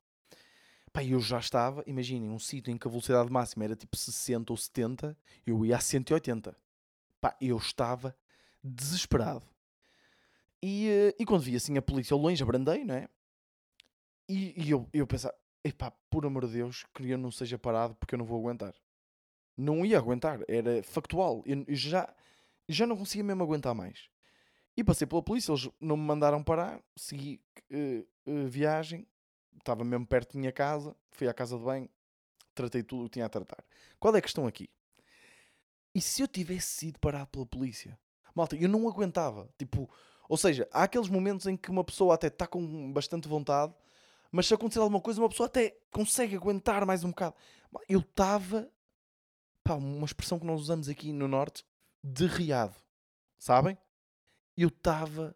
Pá, 0.91 1.03
eu 1.03 1.19
já 1.19 1.37
estava, 1.37 1.83
imaginem, 1.85 2.31
um 2.31 2.39
sítio 2.39 2.73
em 2.73 2.77
que 2.79 2.87
a 2.87 2.89
velocidade 2.89 3.31
máxima 3.31 3.65
era 3.65 3.75
tipo 3.75 3.95
60 3.95 4.51
ou 4.51 4.57
70, 4.57 5.15
eu 5.45 5.63
ia 5.63 5.77
a 5.77 5.79
180. 5.79 6.57
Pá, 7.21 7.37
eu 7.39 7.55
estava 7.55 8.17
desesperado. 8.63 9.45
E, 10.59 10.89
eh, 10.89 11.15
e 11.19 11.23
quando 11.23 11.43
vi 11.43 11.55
assim 11.55 11.77
a 11.77 11.81
polícia 11.81 12.15
ao 12.15 12.19
longe, 12.19 12.41
abrandei, 12.41 12.83
não 12.83 12.95
é? 12.95 13.07
E, 14.27 14.59
e 14.59 14.71
eu, 14.71 14.89
eu 14.91 15.05
pensava, 15.05 15.35
epá, 15.63 15.91
por 16.09 16.25
amor 16.25 16.47
de 16.47 16.53
Deus, 16.53 16.83
que 16.95 17.07
eu 17.11 17.17
não 17.19 17.29
seja 17.29 17.59
parado 17.59 17.93
porque 17.93 18.15
eu 18.15 18.17
não 18.17 18.25
vou 18.25 18.39
aguentar. 18.39 18.73
Não 19.55 19.85
ia 19.85 19.99
aguentar, 19.99 20.39
era 20.47 20.81
factual. 20.81 21.43
Eu, 21.45 21.63
eu 21.67 21.75
já, 21.75 22.11
já 22.73 22.85
não 22.85 22.97
conseguia 22.97 23.23
mesmo 23.23 23.43
aguentar 23.43 23.73
mais. 23.73 24.09
E 24.75 24.83
passei 24.83 25.07
pela 25.07 25.23
polícia, 25.23 25.51
eles 25.51 25.69
não 25.79 25.97
me 25.97 26.03
mandaram 26.03 26.43
parar, 26.43 26.81
segui 26.95 27.41
eh, 27.71 28.05
eh, 28.25 28.45
viagem, 28.45 29.07
estava 29.57 29.83
mesmo 29.83 30.05
perto 30.05 30.33
da 30.33 30.39
minha 30.39 30.51
casa, 30.51 30.95
fui 31.11 31.27
à 31.27 31.33
casa 31.33 31.57
de 31.57 31.63
banho, 31.63 31.89
tratei 32.53 32.83
tudo 32.83 33.01
o 33.01 33.05
que 33.05 33.13
tinha 33.13 33.25
a 33.25 33.29
tratar. 33.29 33.63
Qual 33.99 34.15
é 34.15 34.19
a 34.19 34.21
questão 34.21 34.45
aqui? 34.45 34.69
E 35.95 36.01
se 36.01 36.21
eu 36.21 36.27
tivesse 36.27 36.67
sido 36.67 36.99
parado 36.99 37.27
pela 37.27 37.45
polícia? 37.45 37.97
Malta, 38.35 38.55
eu 38.55 38.69
não 38.69 38.87
aguentava. 38.87 39.49
Tipo, 39.57 39.89
ou 40.29 40.37
seja, 40.37 40.67
há 40.71 40.83
aqueles 40.83 41.09
momentos 41.09 41.47
em 41.47 41.57
que 41.57 41.71
uma 41.71 41.83
pessoa 41.83 42.13
até 42.13 42.27
está 42.27 42.45
com 42.45 42.91
bastante 42.93 43.27
vontade, 43.27 43.73
mas 44.31 44.45
se 44.45 44.53
acontecer 44.53 44.79
alguma 44.79 45.01
coisa, 45.01 45.19
uma 45.19 45.29
pessoa 45.29 45.47
até 45.47 45.75
consegue 45.89 46.35
aguentar 46.35 46.85
mais 46.85 47.03
um 47.03 47.09
bocado. 47.09 47.35
Eu 47.89 48.01
estava, 48.01 48.69
pá, 49.63 49.73
uma 49.73 50.05
expressão 50.05 50.37
que 50.37 50.45
nós 50.45 50.61
usamos 50.61 50.87
aqui 50.87 51.11
no 51.11 51.27
Norte, 51.27 51.65
derriado. 52.07 52.75
Sabem? 53.37 53.77
Eu 54.57 54.69
estava 54.69 55.35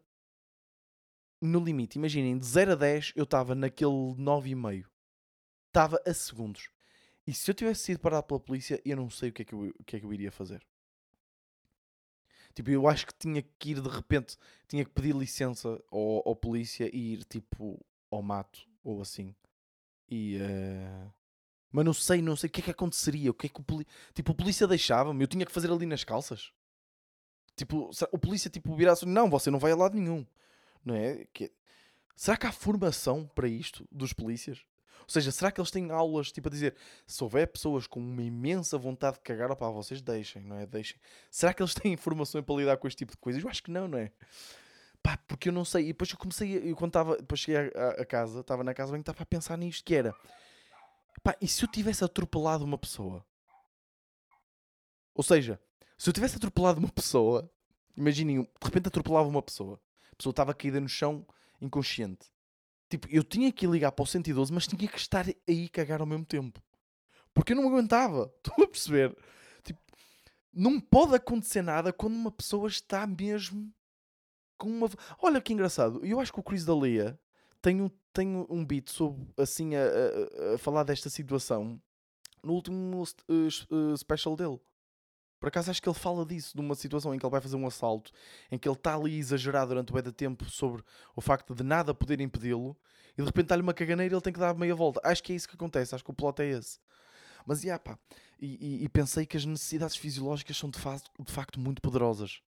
no 1.40 1.60
limite. 1.62 1.98
Imaginem, 1.98 2.38
de 2.38 2.46
0 2.46 2.72
a 2.72 2.74
10, 2.74 3.12
eu 3.16 3.24
estava 3.24 3.54
naquele 3.54 4.14
9,5. 4.16 4.86
Estava 5.68 6.00
a 6.06 6.14
segundos. 6.14 6.70
E 7.26 7.34
se 7.34 7.50
eu 7.50 7.54
tivesse 7.54 7.84
sido 7.84 8.00
parado 8.00 8.26
pela 8.26 8.40
polícia, 8.40 8.80
eu 8.84 8.96
não 8.96 9.10
sei 9.10 9.30
o 9.30 9.32
que 9.32 9.42
é 9.42 9.44
que 9.44 9.54
eu, 9.54 9.74
o 9.78 9.84
que 9.84 9.96
é 9.96 10.00
que 10.00 10.06
eu 10.06 10.12
iria 10.14 10.32
fazer. 10.32 10.64
Tipo, 12.54 12.70
eu 12.70 12.86
acho 12.86 13.06
que 13.06 13.14
tinha 13.14 13.42
que 13.42 13.70
ir 13.70 13.80
de 13.80 13.88
repente, 13.88 14.36
tinha 14.68 14.84
que 14.84 14.90
pedir 14.90 15.14
licença 15.14 15.68
ao, 15.90 16.28
ao 16.28 16.36
polícia 16.36 16.90
e 16.94 17.14
ir 17.14 17.24
tipo 17.24 17.84
ao 18.10 18.22
mato 18.22 18.68
ou 18.84 19.00
assim. 19.00 19.34
E. 20.10 20.38
eh, 20.40 21.06
Mas 21.72 21.84
não 21.84 21.94
sei, 21.94 22.22
não 22.22 22.36
sei 22.36 22.48
o 22.48 22.52
que 22.52 22.60
é 22.62 22.64
que 22.64 22.70
aconteceria. 22.72 23.30
O 23.30 23.34
que 23.34 23.46
é 23.46 23.50
que 23.50 23.60
o 23.60 23.64
poli... 23.64 23.86
Tipo, 24.14 24.32
o 24.32 24.36
polícia 24.36 24.66
deixava-me, 24.68 25.22
eu 25.24 25.28
tinha 25.28 25.46
que 25.46 25.52
fazer 25.52 25.70
ali 25.72 25.86
nas 25.86 26.04
calças. 26.04 26.52
Tipo, 27.56 27.90
o 28.10 28.18
polícia 28.18 28.50
tipo 28.50 28.74
virasse, 28.74 29.04
não, 29.06 29.28
você 29.28 29.50
não 29.50 29.58
vai 29.58 29.72
a 29.72 29.76
lado 29.76 29.96
nenhum. 29.96 30.26
Não 30.84 30.94
é? 30.94 31.26
Que... 31.32 31.52
Será 32.16 32.36
que 32.36 32.46
há 32.46 32.52
formação 32.52 33.26
para 33.34 33.48
isto 33.48 33.86
dos 33.90 34.12
polícias? 34.12 34.64
Ou 35.00 35.08
seja, 35.08 35.32
será 35.32 35.50
que 35.50 35.60
eles 35.60 35.70
têm 35.70 35.90
aulas 35.90 36.30
tipo 36.30 36.48
a 36.48 36.50
dizer 36.50 36.76
se 37.06 37.22
houver 37.24 37.46
pessoas 37.48 37.86
com 37.86 37.98
uma 38.00 38.22
imensa 38.22 38.78
vontade 38.78 39.16
de 39.16 39.22
cagar, 39.22 39.50
opá, 39.50 39.68
vocês 39.68 40.00
deixem, 40.00 40.42
não 40.42 40.56
é? 40.56 40.66
Deixem. 40.66 40.98
Será 41.30 41.52
que 41.52 41.62
eles 41.62 41.74
têm 41.74 41.92
informação 41.92 42.42
para 42.42 42.54
lidar 42.54 42.76
com 42.76 42.86
este 42.86 42.98
tipo 42.98 43.12
de 43.12 43.18
coisas? 43.18 43.42
Eu 43.42 43.48
acho 43.50 43.62
que 43.62 43.70
não, 43.70 43.88
não 43.88 43.98
é? 43.98 44.12
Pá, 45.02 45.18
porque 45.26 45.48
eu 45.48 45.52
não 45.52 45.64
sei. 45.64 45.84
E 45.84 45.88
depois 45.88 46.10
eu 46.10 46.16
comecei, 46.16 46.70
eu 46.70 46.76
quando 46.76 46.90
estava, 46.90 47.16
depois 47.16 47.40
cheguei 47.40 47.72
a, 47.74 47.82
a- 47.88 47.90
a 48.02 48.04
casa, 48.06 48.40
estava 48.40 48.62
na 48.62 48.72
casa 48.72 48.92
bem, 48.92 49.00
estava 49.00 49.22
a 49.22 49.26
pensar 49.26 49.58
nisto, 49.58 49.84
que 49.84 49.94
era, 49.94 50.14
pá, 51.24 51.36
e 51.40 51.48
se 51.48 51.64
eu 51.64 51.68
tivesse 51.68 52.04
atropelado 52.04 52.64
uma 52.64 52.78
pessoa? 52.78 53.24
Ou 55.14 55.22
seja, 55.24 55.60
se 56.02 56.08
eu 56.08 56.12
tivesse 56.12 56.36
atropelado 56.36 56.80
uma 56.80 56.88
pessoa, 56.88 57.48
imaginem, 57.96 58.42
de 58.42 58.48
repente 58.64 58.88
atropelava 58.88 59.28
uma 59.28 59.42
pessoa, 59.42 59.80
a 60.10 60.16
pessoa 60.16 60.32
estava 60.32 60.52
caída 60.52 60.80
no 60.80 60.88
chão, 60.88 61.24
inconsciente. 61.60 62.26
Tipo, 62.90 63.06
eu 63.08 63.22
tinha 63.22 63.52
que 63.52 63.66
ligar 63.66 63.92
para 63.92 64.02
o 64.02 64.06
112, 64.06 64.52
mas 64.52 64.66
tinha 64.66 64.88
que 64.88 64.96
estar 64.98 65.24
aí 65.48 65.68
cagar 65.68 66.00
ao 66.00 66.06
mesmo 66.06 66.24
tempo. 66.24 66.60
Porque 67.32 67.52
eu 67.52 67.56
não 67.56 67.68
aguentava. 67.68 68.32
Estão 68.44 68.64
a 68.64 68.68
perceber? 68.68 69.16
Tipo, 69.62 69.80
não 70.52 70.80
pode 70.80 71.14
acontecer 71.14 71.62
nada 71.62 71.92
quando 71.92 72.14
uma 72.14 72.30
pessoa 72.32 72.68
está 72.68 73.06
mesmo 73.06 73.72
com 74.58 74.68
uma. 74.68 74.90
Olha 75.20 75.40
que 75.40 75.52
engraçado. 75.52 76.04
Eu 76.04 76.18
acho 76.20 76.32
que 76.32 76.40
o 76.40 76.42
Chris 76.42 76.64
D'Elia 76.64 77.18
tem 77.62 77.80
um, 77.80 77.88
tem 78.12 78.44
um 78.50 78.64
beat 78.64 78.90
sobre, 78.90 79.24
assim, 79.38 79.74
a, 79.76 79.82
a- 79.84 80.54
a 80.54 80.58
falar 80.58 80.82
desta 80.82 81.08
situação 81.08 81.80
no 82.42 82.52
último 82.54 83.02
uh, 83.02 83.46
s- 83.46 83.66
uh, 83.70 83.96
special 83.96 84.34
dele. 84.36 84.60
Por 85.42 85.48
acaso 85.48 85.72
acho 85.72 85.82
que 85.82 85.88
ele 85.88 85.98
fala 85.98 86.24
disso, 86.24 86.54
de 86.54 86.60
uma 86.60 86.76
situação 86.76 87.12
em 87.12 87.18
que 87.18 87.26
ele 87.26 87.30
vai 87.32 87.40
fazer 87.40 87.56
um 87.56 87.66
assalto, 87.66 88.12
em 88.48 88.56
que 88.56 88.68
ele 88.68 88.76
está 88.76 88.94
ali 88.94 89.16
a 89.16 89.18
exagerar 89.18 89.66
durante 89.66 89.92
o 89.92 90.00
de 90.00 90.12
tempo 90.12 90.44
sobre 90.44 90.84
o 91.16 91.20
facto 91.20 91.52
de 91.52 91.64
nada 91.64 91.92
poder 91.92 92.20
impedi-lo, 92.20 92.76
e 93.18 93.22
de 93.22 93.26
repente 93.26 93.48
dá-lhe 93.48 93.60
uma 93.60 93.74
caganeira 93.74 94.14
e 94.14 94.16
ele 94.16 94.22
tem 94.22 94.32
que 94.32 94.38
dar 94.38 94.54
meia 94.54 94.72
volta. 94.72 95.00
Acho 95.02 95.20
que 95.20 95.32
é 95.32 95.34
isso 95.34 95.48
que 95.48 95.56
acontece, 95.56 95.96
acho 95.96 96.04
que 96.04 96.12
o 96.12 96.14
plot 96.14 96.40
é 96.40 96.50
esse. 96.50 96.78
Mas, 97.44 97.64
yeah, 97.64 97.76
pá, 97.82 97.98
e, 98.40 98.82
e- 98.82 98.84
e 98.84 98.88
pensei 98.88 99.26
que 99.26 99.36
as 99.36 99.44
necessidades 99.44 99.96
fisiológicas 99.96 100.56
são 100.56 100.70
de, 100.70 100.78
de 100.78 101.32
facto 101.32 101.58
muito 101.58 101.82
poderosas. 101.82 102.40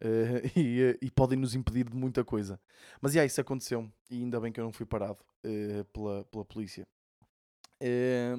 Eh, 0.00 0.50
e, 0.56 0.80
eh, 0.82 0.98
e 1.02 1.10
podem 1.10 1.38
nos 1.38 1.54
impedir 1.54 1.86
de 1.90 1.96
muita 1.96 2.24
coisa. 2.24 2.58
Mas, 3.02 3.12
yeah, 3.12 3.26
isso 3.26 3.42
aconteceu. 3.42 3.92
E 4.10 4.22
ainda 4.22 4.40
bem 4.40 4.50
que 4.50 4.58
eu 4.58 4.64
não 4.64 4.72
fui 4.72 4.86
parado 4.86 5.18
eh, 5.44 5.84
pela, 5.92 6.24
pela 6.24 6.46
polícia. 6.46 6.88
Eh, 7.80 8.36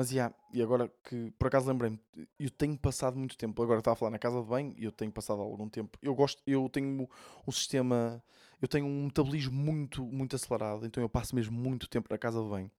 mas, 0.00 0.10
yeah, 0.10 0.34
e 0.50 0.62
agora 0.62 0.90
que, 1.04 1.30
por 1.32 1.48
acaso 1.48 1.68
lembrei-me, 1.68 2.00
eu 2.38 2.48
tenho 2.48 2.74
passado 2.78 3.18
muito 3.18 3.36
tempo, 3.36 3.62
agora 3.62 3.80
estava 3.80 3.92
a 3.92 3.96
falar 3.96 4.10
na 4.10 4.18
casa 4.18 4.40
de 4.40 4.48
banho, 4.48 4.72
e 4.78 4.84
eu 4.84 4.90
tenho 4.90 5.12
passado 5.12 5.42
algum 5.42 5.68
tempo. 5.68 5.98
Eu 6.00 6.14
gosto, 6.14 6.42
eu 6.46 6.70
tenho 6.70 7.06
um 7.46 7.52
sistema, 7.52 8.24
eu 8.62 8.66
tenho 8.66 8.86
um 8.86 9.04
metabolismo 9.04 9.52
muito, 9.52 10.02
muito 10.06 10.34
acelerado, 10.34 10.86
então 10.86 11.02
eu 11.02 11.08
passo 11.10 11.34
mesmo 11.34 11.54
muito 11.54 11.86
tempo 11.86 12.08
na 12.10 12.16
casa 12.16 12.42
de 12.42 12.48
banho. 12.48 12.70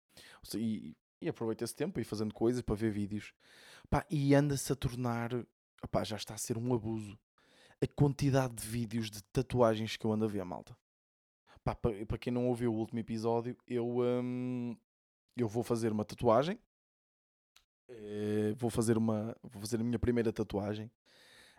E, 0.55 0.97
e 1.21 1.29
aproveito 1.29 1.61
esse 1.61 1.75
tempo 1.75 1.99
e 1.99 2.03
fazendo 2.03 2.33
coisas 2.33 2.63
para 2.63 2.73
ver 2.73 2.89
vídeos. 2.89 3.35
Pá, 3.87 4.03
e 4.09 4.33
anda-se 4.33 4.73
a 4.73 4.75
tornar, 4.75 5.29
opá, 5.83 6.03
já 6.03 6.15
está 6.15 6.33
a 6.33 6.39
ser 6.39 6.57
um 6.57 6.73
abuso. 6.73 7.19
A 7.79 7.85
quantidade 7.85 8.55
de 8.55 8.65
vídeos 8.65 9.11
de 9.11 9.21
tatuagens 9.25 9.95
que 9.95 10.07
eu 10.07 10.11
ando 10.11 10.25
a 10.25 10.27
ver, 10.27 10.43
malta. 10.43 10.75
Pá, 11.63 11.75
para, 11.75 12.03
para 12.03 12.17
quem 12.17 12.33
não 12.33 12.47
ouviu 12.47 12.73
o 12.73 12.77
último 12.77 12.97
episódio, 12.97 13.55
eu, 13.67 13.99
hum, 13.99 14.75
eu 15.37 15.47
vou 15.47 15.61
fazer 15.61 15.91
uma 15.91 16.03
tatuagem. 16.03 16.57
Eh, 17.91 18.53
vou 18.57 18.69
fazer 18.69 18.97
uma 18.97 19.35
vou 19.43 19.61
fazer 19.61 19.79
a 19.79 19.83
minha 19.83 19.99
primeira 19.99 20.31
tatuagem. 20.31 20.89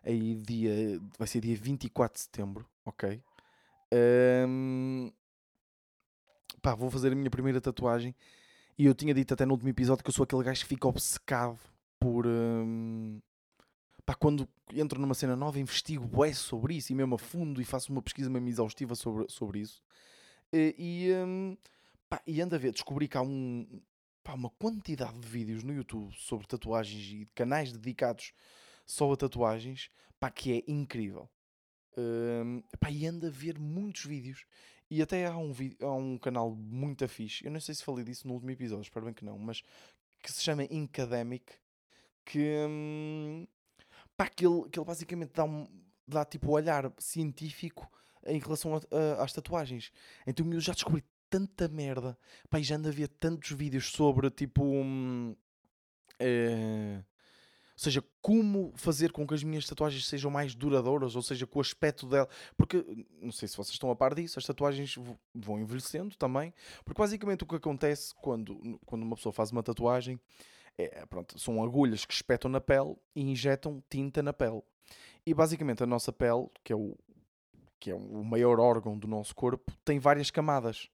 Aí 0.04 0.34
dia 0.34 1.00
vai 1.18 1.28
ser 1.28 1.40
dia 1.40 1.56
24 1.56 2.14
de 2.14 2.22
setembro 2.22 2.66
ok? 2.84 3.22
Hum, 4.48 5.10
pá, 6.60 6.74
vou 6.74 6.90
fazer 6.90 7.12
a 7.12 7.14
minha 7.14 7.30
primeira 7.30 7.60
tatuagem. 7.60 8.14
E 8.78 8.86
eu 8.86 8.94
tinha 8.94 9.14
dito 9.14 9.34
até 9.34 9.44
no 9.44 9.52
último 9.52 9.70
episódio 9.70 10.02
que 10.02 10.10
eu 10.10 10.14
sou 10.14 10.24
aquele 10.24 10.42
gajo 10.42 10.62
que 10.62 10.66
fica 10.66 10.88
obcecado 10.88 11.58
por 12.00 12.26
hum, 12.26 13.20
pá, 14.04 14.14
quando 14.14 14.48
entro 14.74 15.00
numa 15.00 15.14
cena 15.14 15.36
nova 15.36 15.60
investigo 15.60 16.06
bué 16.06 16.32
sobre 16.32 16.74
isso 16.76 16.92
e 16.92 16.94
mesmo 16.94 17.14
a 17.14 17.18
fundo 17.18 17.60
e 17.60 17.64
faço 17.64 17.92
uma 17.92 18.02
pesquisa 18.02 18.30
mesmo 18.30 18.48
exaustiva 18.48 18.94
sobre, 18.94 19.26
sobre 19.28 19.60
isso. 19.60 19.82
Eh, 20.52 20.74
e, 20.78 21.12
hum, 21.14 21.56
pá, 22.08 22.20
e 22.26 22.40
ando 22.40 22.54
a 22.54 22.58
ver, 22.58 22.72
descobri 22.72 23.08
que 23.08 23.16
há 23.16 23.22
um, 23.22 23.66
pá, 24.22 24.34
uma 24.34 24.50
quantidade 24.50 25.18
de 25.18 25.26
vídeos 25.26 25.62
no 25.62 25.72
YouTube 25.72 26.14
sobre 26.16 26.46
tatuagens 26.46 27.04
e 27.12 27.26
canais 27.34 27.72
dedicados 27.72 28.32
só 28.86 29.12
a 29.12 29.16
tatuagens, 29.16 29.90
pá, 30.18 30.30
que 30.30 30.52
é 30.52 30.70
incrível. 30.70 31.28
Hum, 31.96 32.62
pá, 32.80 32.90
e 32.90 33.06
ando 33.06 33.26
a 33.26 33.30
ver 33.30 33.58
muitos 33.58 34.04
vídeos. 34.04 34.44
E 34.90 35.00
até 35.02 35.26
há 35.26 35.36
um, 35.36 35.52
há 35.80 35.92
um 35.92 36.18
canal 36.18 36.54
muito 36.54 37.06
fixe, 37.08 37.44
eu 37.44 37.50
não 37.50 37.60
sei 37.60 37.74
se 37.74 37.82
falei 37.82 38.04
disso 38.04 38.28
no 38.28 38.34
último 38.34 38.50
episódio, 38.50 38.82
espero 38.82 39.06
bem 39.06 39.14
que 39.14 39.24
não, 39.24 39.38
mas 39.38 39.62
que 40.22 40.30
se 40.30 40.42
chama 40.42 40.64
Incademic, 40.64 41.54
que, 42.24 42.66
hum, 42.68 43.46
pá, 44.16 44.28
que, 44.28 44.46
ele, 44.46 44.68
que 44.68 44.78
ele 44.78 44.86
basicamente 44.86 45.32
dá, 45.32 45.44
um, 45.44 45.66
dá 46.06 46.24
tipo 46.24 46.48
o 46.48 46.52
olhar 46.52 46.92
científico 46.98 47.90
em 48.26 48.38
relação 48.38 48.76
a, 48.76 48.80
a, 49.18 49.24
às 49.24 49.32
tatuagens. 49.32 49.90
Então 50.26 50.50
eu 50.52 50.60
já 50.60 50.72
descobri 50.72 51.02
tanta 51.32 51.66
merda, 51.66 52.18
pá, 52.50 52.60
já 52.60 52.76
ando 52.76 52.88
a 52.88 52.92
ver 52.92 53.08
tantos 53.08 53.52
vídeos 53.52 53.90
sobre 53.90 54.30
tipo. 54.30 54.62
Hum, 54.62 55.34
eh, 56.20 57.02
ou 57.74 57.78
seja, 57.82 58.04
como 58.20 58.70
fazer 58.76 59.10
com 59.10 59.26
que 59.26 59.32
as 59.32 59.42
minhas 59.42 59.66
tatuagens 59.66 60.06
sejam 60.06 60.30
mais 60.30 60.54
duradouras, 60.54 61.16
ou 61.16 61.22
seja, 61.22 61.46
com 61.46 61.58
o 61.58 61.62
aspecto 61.62 62.06
dela. 62.06 62.28
Porque, 62.54 62.84
não 63.20 63.32
sei 63.32 63.48
se 63.48 63.56
vocês 63.56 63.72
estão 63.72 63.90
a 63.90 63.96
par 63.96 64.14
disso, 64.14 64.38
as 64.38 64.44
tatuagens 64.44 64.94
vão 65.34 65.58
envelhecendo 65.58 66.14
também. 66.16 66.52
Porque 66.84 67.00
basicamente 67.00 67.44
o 67.44 67.46
que 67.46 67.56
acontece 67.56 68.14
quando, 68.14 68.78
quando 68.84 69.02
uma 69.02 69.16
pessoa 69.16 69.32
faz 69.32 69.50
uma 69.50 69.62
tatuagem 69.62 70.20
é, 70.76 71.04
pronto, 71.06 71.38
são 71.38 71.62
agulhas 71.62 72.04
que 72.04 72.14
espetam 72.14 72.50
na 72.50 72.60
pele 72.60 72.94
e 73.14 73.22
injetam 73.22 73.82
tinta 73.88 74.22
na 74.22 74.32
pele. 74.32 74.62
E 75.26 75.34
basicamente 75.34 75.82
a 75.82 75.86
nossa 75.86 76.12
pele, 76.12 76.48
que 76.62 76.72
é 76.72 76.76
o, 76.76 76.96
que 77.78 77.90
é 77.90 77.94
o 77.94 78.22
maior 78.22 78.60
órgão 78.60 78.98
do 78.98 79.06
nosso 79.06 79.34
corpo, 79.34 79.72
tem 79.84 79.98
várias 79.98 80.30
camadas. 80.30 80.88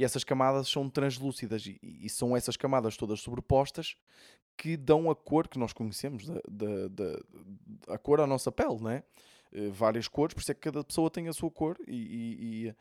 E 0.00 0.04
essas 0.04 0.24
camadas 0.24 0.66
são 0.66 0.88
translúcidas 0.88 1.66
e, 1.66 1.78
e 1.82 2.08
são 2.08 2.34
essas 2.34 2.56
camadas 2.56 2.96
todas 2.96 3.20
sobrepostas 3.20 3.96
que 4.56 4.74
dão 4.74 5.10
a 5.10 5.14
cor 5.14 5.46
que 5.46 5.58
nós 5.58 5.74
conhecemos, 5.74 6.26
da, 6.26 6.40
da, 6.48 6.88
da 6.88 7.20
a 7.86 7.98
cor 7.98 8.18
à 8.18 8.26
nossa 8.26 8.50
pele, 8.50 8.82
né? 8.82 9.02
Várias 9.70 10.08
cores, 10.08 10.32
por 10.32 10.40
isso 10.40 10.52
é 10.52 10.54
que 10.54 10.62
cada 10.62 10.82
pessoa 10.82 11.10
tem 11.10 11.28
a 11.28 11.34
sua 11.34 11.50
cor 11.50 11.76
e, 11.86 12.72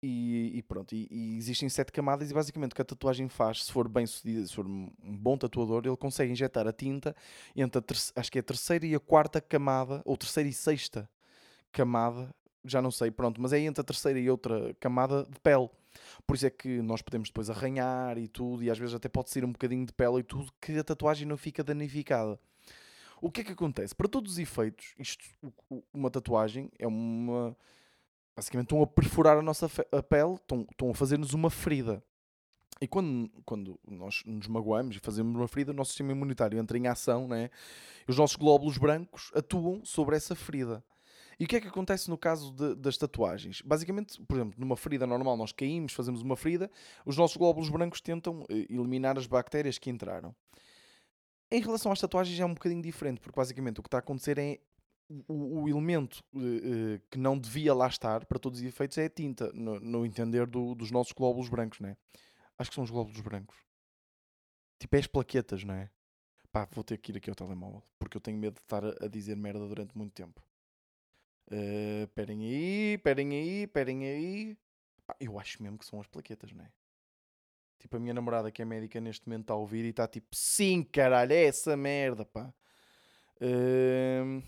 e, 0.00 0.06
e, 0.06 0.58
e 0.58 0.62
pronto. 0.62 0.94
E, 0.94 1.36
existem 1.36 1.68
sete 1.68 1.90
camadas 1.90 2.30
e 2.30 2.34
basicamente 2.34 2.70
o 2.70 2.76
que 2.76 2.82
a 2.82 2.84
tatuagem 2.84 3.28
faz, 3.28 3.64
se 3.64 3.72
for 3.72 3.88
bem 3.88 4.06
sucedida, 4.06 4.46
se 4.46 4.54
for 4.54 4.64
um 4.64 4.88
bom 5.02 5.36
tatuador, 5.36 5.82
ele 5.84 5.96
consegue 5.96 6.30
injetar 6.30 6.68
a 6.68 6.72
tinta 6.72 7.12
entre 7.56 7.80
a 7.80 8.20
acho 8.20 8.30
que 8.30 8.38
é 8.38 8.40
a 8.40 8.44
terceira 8.44 8.86
e 8.86 8.94
a 8.94 9.00
quarta 9.00 9.40
camada, 9.40 10.00
ou 10.04 10.16
terceira 10.16 10.48
e 10.48 10.52
sexta 10.52 11.10
camada, 11.72 12.32
já 12.64 12.80
não 12.80 12.92
sei, 12.92 13.10
pronto, 13.10 13.42
mas 13.42 13.52
é 13.52 13.58
entre 13.58 13.80
a 13.80 13.84
terceira 13.84 14.20
e 14.20 14.30
outra 14.30 14.72
camada 14.78 15.24
de 15.24 15.40
pele. 15.40 15.68
Por 16.26 16.36
isso 16.36 16.46
é 16.46 16.50
que 16.50 16.80
nós 16.82 17.02
podemos 17.02 17.28
depois 17.28 17.50
arranhar 17.50 18.16
e 18.16 18.28
tudo, 18.28 18.62
e 18.62 18.70
às 18.70 18.78
vezes 18.78 18.94
até 18.94 19.08
pode 19.08 19.30
sair 19.30 19.44
um 19.44 19.52
bocadinho 19.52 19.84
de 19.84 19.92
pele 19.92 20.20
e 20.20 20.22
tudo, 20.22 20.52
que 20.60 20.72
a 20.78 20.84
tatuagem 20.84 21.26
não 21.26 21.36
fica 21.36 21.62
danificada. 21.62 22.38
O 23.20 23.30
que 23.30 23.42
é 23.42 23.44
que 23.44 23.52
acontece? 23.52 23.94
Para 23.94 24.08
todos 24.08 24.32
os 24.32 24.38
efeitos, 24.38 24.94
isto, 24.98 25.24
uma 25.92 26.10
tatuagem 26.10 26.70
é 26.78 26.86
uma. 26.86 27.56
Basicamente 28.34 28.66
estão 28.66 28.82
a 28.82 28.86
perfurar 28.86 29.36
a 29.36 29.42
nossa 29.42 29.66
a 29.92 30.02
pele, 30.02 30.34
estão, 30.34 30.66
estão 30.70 30.90
a 30.90 30.94
fazer-nos 30.94 31.32
uma 31.32 31.50
ferida. 31.50 32.02
E 32.80 32.88
quando, 32.88 33.30
quando 33.44 33.78
nós 33.86 34.24
nos 34.26 34.48
magoamos 34.48 34.96
e 34.96 34.98
fazemos 34.98 35.36
uma 35.36 35.46
ferida, 35.46 35.70
o 35.70 35.74
nosso 35.74 35.90
sistema 35.90 36.10
imunitário 36.10 36.58
entra 36.58 36.76
em 36.76 36.88
ação, 36.88 37.28
né? 37.28 37.48
e 38.08 38.10
os 38.10 38.16
nossos 38.16 38.34
glóbulos 38.34 38.76
brancos 38.76 39.30
atuam 39.36 39.84
sobre 39.84 40.16
essa 40.16 40.34
ferida. 40.34 40.82
E 41.38 41.44
o 41.44 41.48
que 41.48 41.56
é 41.56 41.60
que 41.60 41.68
acontece 41.68 42.08
no 42.08 42.18
caso 42.18 42.52
de, 42.52 42.74
das 42.74 42.96
tatuagens? 42.96 43.62
Basicamente, 43.62 44.20
por 44.22 44.36
exemplo, 44.36 44.58
numa 44.58 44.76
ferida 44.76 45.06
normal, 45.06 45.36
nós 45.36 45.52
caímos, 45.52 45.92
fazemos 45.92 46.22
uma 46.22 46.36
ferida, 46.36 46.70
os 47.04 47.16
nossos 47.16 47.36
glóbulos 47.36 47.68
brancos 47.68 48.00
tentam 48.00 48.44
eh, 48.48 48.66
eliminar 48.70 49.18
as 49.18 49.26
bactérias 49.26 49.78
que 49.78 49.90
entraram. 49.90 50.34
Em 51.50 51.60
relação 51.60 51.92
às 51.92 52.00
tatuagens 52.00 52.38
é 52.38 52.44
um 52.44 52.54
bocadinho 52.54 52.82
diferente, 52.82 53.20
porque 53.20 53.36
basicamente 53.36 53.80
o 53.80 53.82
que 53.82 53.88
está 53.88 53.98
a 53.98 54.00
acontecer 54.00 54.38
é 54.38 54.58
o, 55.28 55.62
o 55.62 55.68
elemento 55.68 56.24
uh, 56.34 57.00
que 57.10 57.18
não 57.18 57.38
devia 57.38 57.74
lá 57.74 57.86
estar, 57.86 58.24
para 58.24 58.38
todos 58.38 58.60
os 58.60 58.64
efeitos, 58.64 58.96
é 58.98 59.04
a 59.04 59.10
tinta, 59.10 59.52
no, 59.52 59.78
no 59.78 60.06
entender 60.06 60.46
do, 60.46 60.74
dos 60.74 60.90
nossos 60.90 61.12
glóbulos 61.12 61.48
brancos, 61.48 61.80
né? 61.80 61.96
Acho 62.58 62.70
que 62.70 62.74
são 62.74 62.84
os 62.84 62.90
glóbulos 62.90 63.20
brancos. 63.20 63.56
Tipo, 64.78 64.96
é 64.96 64.98
as 64.98 65.06
plaquetas, 65.06 65.64
não 65.64 65.74
é? 65.74 65.90
Pá, 66.50 66.68
vou 66.72 66.84
ter 66.84 66.98
que 66.98 67.12
ir 67.12 67.16
aqui 67.16 67.30
ao 67.30 67.36
telemóvel, 67.36 67.82
porque 67.98 68.16
eu 68.16 68.20
tenho 68.20 68.38
medo 68.38 68.54
de 68.54 68.60
estar 68.60 68.84
a 68.84 69.08
dizer 69.08 69.36
merda 69.36 69.66
durante 69.66 69.96
muito 69.96 70.12
tempo. 70.12 70.42
Uh, 71.48 72.08
aí, 72.16 72.94
esperem 72.94 73.32
aí, 73.32 73.62
esperem 73.64 74.04
aí. 74.04 74.56
Pá, 75.06 75.16
eu 75.20 75.38
acho 75.38 75.62
mesmo 75.62 75.78
que 75.78 75.84
são 75.84 76.00
as 76.00 76.06
plaquetas, 76.06 76.52
não 76.52 76.64
é? 76.64 76.70
Tipo, 77.78 77.96
a 77.96 78.00
minha 78.00 78.14
namorada 78.14 78.50
que 78.50 78.62
é 78.62 78.64
médica 78.64 79.00
neste 79.00 79.28
momento 79.28 79.42
está 79.42 79.54
a 79.54 79.56
ouvir 79.56 79.84
e 79.84 79.88
está 79.88 80.06
tipo, 80.06 80.28
sim, 80.34 80.84
caralho, 80.84 81.32
é 81.32 81.44
essa 81.44 81.76
merda, 81.76 82.24
pá. 82.24 82.54
Uh, 83.40 84.42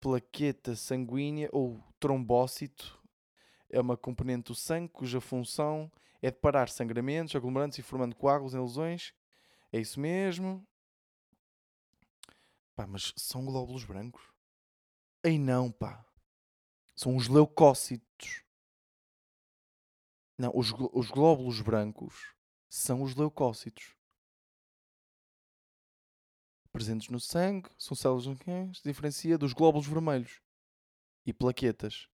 plaqueta 0.00 0.76
sanguínea 0.76 1.48
ou 1.50 1.82
trombócito 1.98 3.02
é 3.68 3.80
uma 3.80 3.96
componente 3.96 4.44
do 4.44 4.54
sangue 4.54 4.88
cuja 4.88 5.20
função 5.20 5.90
é 6.22 6.30
de 6.30 6.38
parar 6.38 6.68
sangramentos, 6.68 7.34
aglomerantes 7.36 7.78
e 7.78 7.82
formando 7.82 8.14
coágulos 8.14 8.54
em 8.54 8.60
lesões. 8.60 9.12
É 9.72 9.78
isso 9.78 10.00
mesmo. 10.00 10.66
Pá, 12.74 12.86
mas 12.86 13.12
são 13.16 13.44
glóbulos 13.44 13.84
brancos? 13.84 14.33
Ei 15.24 15.38
não, 15.38 15.72
pá. 15.72 16.04
São 16.94 17.16
os 17.16 17.28
leucócitos. 17.28 18.44
Não, 20.38 20.52
os, 20.54 20.70
os 20.92 21.10
glóbulos 21.10 21.62
brancos 21.62 22.34
são 22.68 23.02
os 23.02 23.14
leucócitos. 23.14 23.96
Presentes 26.70 27.08
no 27.08 27.18
sangue, 27.18 27.70
são 27.78 27.96
células 27.96 28.26
que 28.38 28.74
se 28.74 28.82
diferencia 28.82 29.38
dos 29.38 29.54
glóbulos 29.54 29.86
vermelhos 29.86 30.42
e 31.24 31.32
plaquetas. 31.32 32.06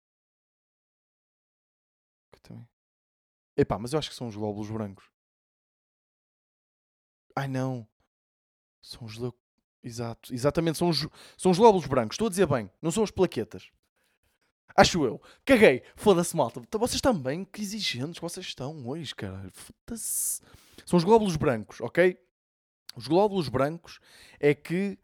Que 2.32 2.42
também. 2.42 2.70
Epá, 3.58 3.80
mas 3.80 3.94
eu 3.94 4.00
acho 4.00 4.10
que 4.10 4.16
são 4.16 4.28
os 4.28 4.36
glóbulos 4.36 4.70
brancos. 4.70 5.10
Ai 7.36 7.48
não. 7.48 7.90
São 8.84 9.06
os 9.06 9.18
leucócitos. 9.18 9.49
Exato, 9.84 10.34
exatamente, 10.34 10.78
são 10.78 10.90
os, 10.90 11.08
são 11.38 11.52
os 11.52 11.58
glóbulos 11.58 11.88
brancos, 11.88 12.16
estou 12.16 12.28
a 12.28 12.30
dizer 12.30 12.46
bem, 12.46 12.70
não 12.82 12.92
são 12.92 13.04
as 13.04 13.12
plaquetas. 13.12 13.72
Acho 14.76 15.04
eu. 15.04 15.22
Caguei. 15.44 15.84
Foda-se, 15.96 16.36
malta. 16.38 16.62
Então, 16.62 16.80
vocês 16.80 17.02
também, 17.02 17.44
que 17.44 17.62
exigentes 17.62 18.20
vocês 18.20 18.46
estão 18.46 18.88
hoje, 18.88 19.14
caralho. 19.14 19.52
Foda-se. 19.52 20.42
São 20.86 20.96
os 20.96 21.04
glóbulos 21.04 21.36
brancos, 21.36 21.82
ok? 21.82 22.18
Os 22.96 23.06
glóbulos 23.08 23.50
brancos 23.50 24.00
é 24.40 24.54
que 24.54 24.98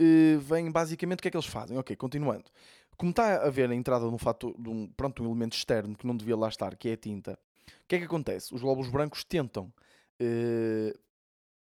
uh, 0.00 0.40
vêm 0.40 0.70
basicamente 0.70 1.20
o 1.20 1.22
que 1.22 1.28
é 1.28 1.30
que 1.30 1.36
eles 1.36 1.46
fazem. 1.46 1.78
Ok, 1.78 1.94
continuando. 1.94 2.50
Como 2.96 3.10
está 3.10 3.36
a 3.36 3.46
haver 3.46 3.70
a 3.70 3.74
entrada 3.74 4.06
de 4.06 4.12
um, 4.12 4.18
fator, 4.18 4.54
de 4.60 4.68
um, 4.68 4.88
pronto, 4.88 5.22
um 5.22 5.26
elemento 5.26 5.56
externo 5.56 5.96
que 5.96 6.06
não 6.06 6.16
devia 6.16 6.36
lá 6.36 6.48
estar, 6.48 6.76
que 6.76 6.88
é 6.88 6.92
a 6.94 6.96
tinta, 6.96 7.38
o 7.66 7.88
que 7.88 7.94
é 7.94 7.98
que 7.98 8.04
acontece? 8.04 8.54
Os 8.54 8.60
glóbulos 8.60 8.90
brancos 8.90 9.24
tentam 9.24 9.72
uh, 10.20 10.98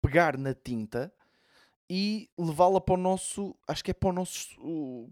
pegar 0.02 0.38
na 0.38 0.54
tinta 0.54 1.12
e 1.90 2.30
levá-la 2.38 2.82
para 2.82 2.96
o 2.96 2.98
nosso. 2.98 3.56
Acho 3.68 3.84
que 3.84 3.92
é 3.92 3.94
para 3.94 4.10
o 4.10 4.14
nosso. 4.14 4.50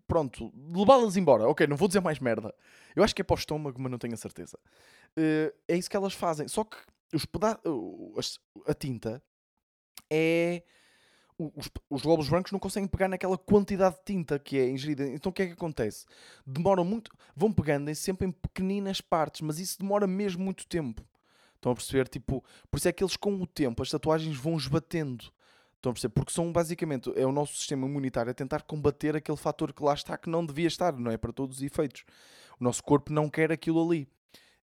Pronto, 0.07 0.51
levá-las 0.75 1.17
embora. 1.17 1.47
Ok, 1.47 1.67
não 1.67 1.77
vou 1.77 1.87
dizer 1.87 2.01
mais 2.01 2.19
merda. 2.19 2.53
Eu 2.95 3.03
acho 3.03 3.13
que 3.15 3.21
é 3.21 3.25
para 3.25 3.35
o 3.35 3.37
estômago, 3.37 3.81
mas 3.81 3.91
não 3.91 3.97
tenho 3.97 4.13
a 4.13 4.17
certeza. 4.17 4.57
Uh, 5.17 5.53
é 5.67 5.75
isso 5.75 5.89
que 5.89 5.95
elas 5.95 6.13
fazem. 6.13 6.47
Só 6.47 6.63
que 6.63 6.77
os 7.13 7.25
peda 7.25 7.59
uh, 7.65 8.19
a 8.67 8.73
tinta 8.73 9.21
é. 10.09 10.63
Os, 11.37 11.69
os 11.89 12.03
glóbulos 12.03 12.29
brancos 12.29 12.51
não 12.51 12.59
conseguem 12.59 12.87
pegar 12.87 13.07
naquela 13.07 13.37
quantidade 13.37 13.95
de 13.97 14.03
tinta 14.05 14.37
que 14.37 14.57
é 14.57 14.69
ingerida. 14.69 15.07
Então 15.07 15.31
o 15.31 15.33
que 15.33 15.41
é 15.41 15.47
que 15.47 15.53
acontece? 15.53 16.05
Demoram 16.45 16.85
muito. 16.85 17.11
Vão 17.35 17.51
pegando 17.51 17.93
sempre 17.95 18.27
em 18.27 18.31
pequeninas 18.31 19.01
partes, 19.01 19.41
mas 19.41 19.59
isso 19.59 19.79
demora 19.79 20.05
mesmo 20.05 20.43
muito 20.43 20.65
tempo. 20.67 21.05
Estão 21.55 21.71
a 21.71 21.75
perceber? 21.75 22.07
Tipo, 22.07 22.43
por 22.69 22.77
isso 22.77 22.87
é 22.87 22.91
que 22.91 23.03
eles, 23.03 23.17
com 23.17 23.33
o 23.41 23.47
tempo, 23.47 23.81
as 23.81 23.89
tatuagens 23.89 24.37
vão 24.37 24.57
esbatendo. 24.57 25.33
Estão 25.83 25.91
a 25.91 25.93
perceber? 25.93 26.13
Porque 26.13 26.31
são 26.31 26.49
basicamente, 26.49 27.11
é 27.13 27.25
o 27.25 27.31
nosso 27.33 27.57
sistema 27.57 27.85
imunitário 27.85 28.31
a 28.31 28.33
tentar 28.33 28.61
combater 28.61 29.17
aquele 29.17 29.37
fator 29.37 29.73
que 29.73 29.83
lá 29.83 29.93
está 29.93 30.17
que 30.17 30.29
não 30.29 30.45
devia 30.45 30.67
estar, 30.67 30.93
não 30.93 31.11
é? 31.11 31.17
Para 31.17 31.33
todos 31.33 31.57
os 31.57 31.61
efeitos. 31.61 32.05
O 32.57 32.63
nosso 32.63 32.81
corpo 32.81 33.11
não 33.11 33.29
quer 33.29 33.51
aquilo 33.51 33.85
ali. 33.85 34.07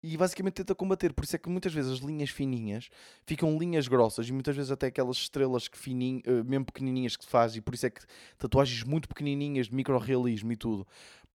E 0.02 0.16
basicamente 0.16 0.54
tenta 0.54 0.74
combater. 0.74 1.12
Por 1.12 1.26
isso 1.26 1.36
é 1.36 1.40
que 1.40 1.50
muitas 1.50 1.74
vezes 1.74 1.92
as 1.92 2.00
linhas 2.00 2.30
fininhas 2.30 2.90
ficam 3.26 3.58
linhas 3.58 3.90
grossas 3.90 4.30
e 4.30 4.32
muitas 4.32 4.56
vezes 4.56 4.72
até 4.72 4.88
aquelas 4.88 5.18
estrelas 5.18 5.68
que 5.68 5.78
fininho, 5.78 6.22
eh, 6.26 6.44
mesmo 6.44 6.66
pequenininhas 6.66 7.18
que 7.18 7.26
se 7.26 7.30
faz, 7.30 7.58
e 7.58 7.62
por 7.62 7.74
isso 7.74 7.88
é 7.88 7.90
que 7.90 8.02
tatuagens 8.38 8.84
muito 8.86 9.10
pequenininhas 9.10 9.68
de 9.68 9.76
microrealismo 9.76 10.54
e 10.54 10.56
tudo 10.56 10.88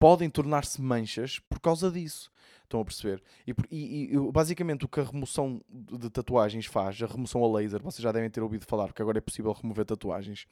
podem 0.04 0.30
tornar-se 0.30 0.82
manchas 0.82 1.40
por 1.40 1.62
causa 1.62 1.90
disso. 1.90 2.30
Estão 2.64 2.82
a 2.82 2.84
perceber? 2.84 3.24
E, 3.48 3.56
e, 3.72 4.14
e, 4.14 4.32
basicamente 4.34 4.84
o 4.84 4.88
que 4.90 5.00
a 5.00 5.04
remoção 5.04 5.62
de 5.70 6.10
tatuagens 6.10 6.66
faz, 6.66 7.02
a 7.02 7.06
remoção 7.06 7.42
a 7.42 7.48
laser, 7.48 7.82
vocês 7.82 8.04
já 8.04 8.12
devem 8.12 8.30
ter 8.30 8.42
ouvido 8.42 8.66
falar, 8.66 8.88
porque 8.88 9.02
agora 9.02 9.20
é 9.20 9.22
possível 9.22 9.54
remover 9.54 9.86
tatuagens. 9.86 10.46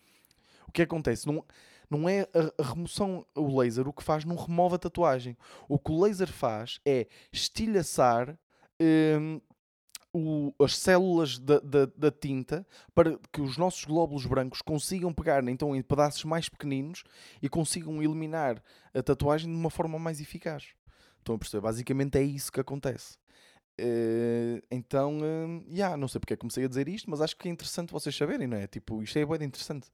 O 0.66 0.72
que 0.72 0.84
acontece? 0.84 1.28
Não, 1.28 1.44
não 1.90 2.08
é 2.08 2.30
a, 2.34 2.64
remoção, 2.64 3.26
o 3.36 3.60
laser, 3.60 3.90
o 3.90 3.92
que 3.92 4.02
faz 4.02 4.24
não 4.24 4.38
remove 4.38 4.76
a 4.76 4.80
tatuagem. 4.80 5.36
O 5.68 5.78
que 5.78 5.92
o 5.92 6.02
laser 6.02 6.32
faz 6.32 6.80
é 6.86 7.06
estilhaçar 7.30 8.40
hum, 8.80 9.42
o, 10.14 10.54
as 10.60 10.78
células 10.78 11.40
da, 11.40 11.60
da, 11.60 11.86
da, 11.86 12.12
tinta 12.12 12.68
para 12.94 13.18
que 13.32 13.42
os 13.42 13.58
nossos 13.58 13.86
glóbulos 13.86 14.26
brancos 14.26 14.62
consigam 14.62 15.14
pegar 15.14 15.48
então 15.48 15.76
em 15.76 15.82
pedaços 15.82 16.24
mais 16.26 16.50
pequeninos 16.50 17.04
e 17.42 17.48
consigam 17.48 18.02
eliminar 18.04 18.62
a 18.94 19.02
tatuagem 19.02 19.50
de 19.50 19.56
uma 19.56 19.70
forma 19.70 19.98
mais 19.98 20.20
eficaz. 20.20 20.74
Estão 21.20 21.36
a 21.36 21.38
perceber? 21.38 21.62
Basicamente 21.62 22.18
é 22.18 22.24
isso 22.24 22.52
que 22.52 22.60
acontece. 22.60 23.18
Uh, 23.80 24.62
então, 24.70 25.20
uh, 25.20 25.66
yeah, 25.72 25.96
não 25.96 26.08
sei 26.08 26.20
porque 26.20 26.34
é 26.34 26.36
que 26.36 26.42
comecei 26.42 26.66
a 26.66 26.68
dizer 26.68 26.88
isto, 26.90 27.10
mas 27.10 27.22
acho 27.22 27.36
que 27.38 27.48
é 27.48 27.52
interessante 27.52 27.92
vocês 27.92 28.16
saberem, 28.16 28.48
não 28.48 28.58
é? 28.58 28.68
Tipo, 28.68 29.02
isto 29.02 29.18
é 29.18 29.26
bem 29.26 29.48
interessante. 29.48 29.88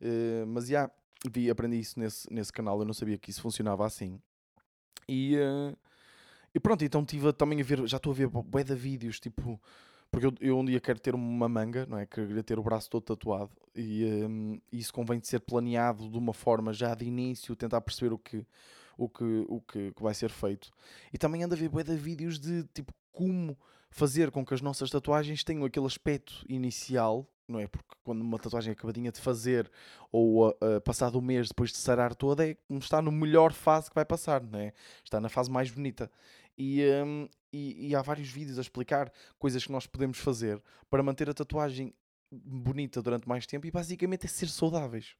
Uh, 0.00 0.46
mas, 0.46 0.66
já, 0.66 0.70
yeah, 0.70 0.94
vi, 1.32 1.50
aprendi 1.50 1.78
isso 1.78 1.98
nesse, 1.98 2.32
nesse 2.32 2.52
canal, 2.52 2.78
eu 2.78 2.84
não 2.84 2.94
sabia 2.94 3.18
que 3.18 3.30
isso 3.30 3.40
funcionava 3.40 3.86
assim. 3.86 4.20
E, 5.08 5.36
uh, 5.36 5.76
e 6.54 6.60
pronto, 6.60 6.84
então 6.84 7.02
estive 7.02 7.32
também 7.32 7.60
a 7.60 7.64
ver, 7.64 7.86
já 7.86 7.96
estou 7.96 8.12
a 8.12 8.16
ver 8.16 8.28
bué 8.28 8.62
de 8.62 8.74
vídeos, 8.74 9.18
tipo, 9.18 9.60
porque 10.10 10.26
eu, 10.26 10.34
eu, 10.40 10.58
um 10.58 10.64
dia 10.64 10.78
quero 10.80 11.00
ter 11.00 11.14
uma 11.14 11.48
manga, 11.48 11.86
não 11.86 11.96
é? 11.96 12.04
Queria 12.04 12.42
ter 12.42 12.58
o 12.58 12.62
braço 12.62 12.90
todo 12.90 13.02
tatuado 13.02 13.50
e 13.74 14.04
um, 14.24 14.60
isso 14.70 14.92
convém 14.92 15.18
de 15.18 15.26
ser 15.26 15.40
planeado 15.40 16.08
de 16.10 16.18
uma 16.18 16.34
forma 16.34 16.72
já 16.72 16.94
de 16.94 17.06
início, 17.06 17.56
tentar 17.56 17.80
perceber 17.80 18.12
o 18.12 18.18
que, 18.18 18.44
o 18.98 19.08
que, 19.08 19.46
o 19.48 19.60
que, 19.60 19.92
que 19.92 20.02
vai 20.02 20.12
ser 20.12 20.30
feito. 20.30 20.70
E 21.12 21.16
também 21.16 21.42
ando 21.42 21.54
a 21.54 21.58
ver 21.58 21.70
bué 21.70 21.82
de 21.82 21.96
vídeos 21.96 22.38
de 22.38 22.64
tipo 22.74 22.92
como 23.10 23.56
fazer 23.90 24.30
com 24.30 24.44
que 24.44 24.54
as 24.54 24.60
nossas 24.60 24.90
tatuagens 24.90 25.44
tenham 25.44 25.64
aquele 25.64 25.86
aspecto 25.86 26.44
inicial, 26.48 27.26
não 27.46 27.60
é? 27.60 27.66
Porque 27.66 27.94
quando 28.02 28.22
uma 28.22 28.38
tatuagem 28.38 28.70
é 28.70 28.72
acabadinha 28.72 29.12
de 29.12 29.20
fazer 29.20 29.70
ou 30.10 30.48
uh, 30.48 30.50
uh, 30.50 30.80
passado 30.82 31.18
um 31.18 31.22
mês 31.22 31.48
depois 31.48 31.70
de 31.70 31.76
sarar 31.76 32.14
toda, 32.14 32.46
é 32.46 32.54
como 32.66 32.80
está 32.80 33.00
no 33.00 33.12
melhor 33.12 33.52
fase 33.52 33.88
que 33.88 33.94
vai 33.94 34.04
passar, 34.04 34.42
não 34.42 34.58
é? 34.58 34.72
Está 35.04 35.20
na 35.20 35.28
fase 35.28 35.50
mais 35.50 35.70
bonita. 35.70 36.10
E, 36.64 36.80
um, 37.04 37.28
e, 37.52 37.88
e, 37.88 37.96
há 37.96 38.00
vários 38.02 38.28
vídeos 38.28 38.56
a 38.56 38.60
explicar 38.60 39.12
coisas 39.36 39.66
que 39.66 39.72
nós 39.72 39.84
podemos 39.84 40.18
fazer 40.18 40.62
para 40.88 41.02
manter 41.02 41.28
a 41.28 41.34
tatuagem 41.34 41.92
bonita 42.30 43.02
durante 43.02 43.28
mais 43.28 43.44
tempo 43.48 43.66
e 43.66 43.70
basicamente 43.72 44.26
é 44.26 44.28
ser 44.28 44.46
saudáveis. 44.46 45.16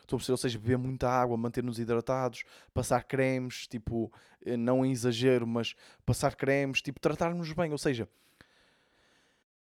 Estou 0.00 0.16
a 0.16 0.18
perceber, 0.18 0.32
ou 0.32 0.36
seja, 0.36 0.58
beber 0.58 0.76
muita 0.76 1.08
água, 1.08 1.36
manter-nos 1.36 1.78
hidratados, 1.78 2.42
passar 2.74 3.04
cremes, 3.04 3.68
tipo, 3.68 4.12
eh, 4.44 4.56
não 4.56 4.84
em 4.84 4.90
exagero, 4.90 5.46
mas 5.46 5.76
passar 6.04 6.34
cremes, 6.34 6.82
tipo, 6.82 6.98
tratar-nos 6.98 7.52
bem. 7.52 7.70
Ou 7.70 7.78
seja, 7.78 8.08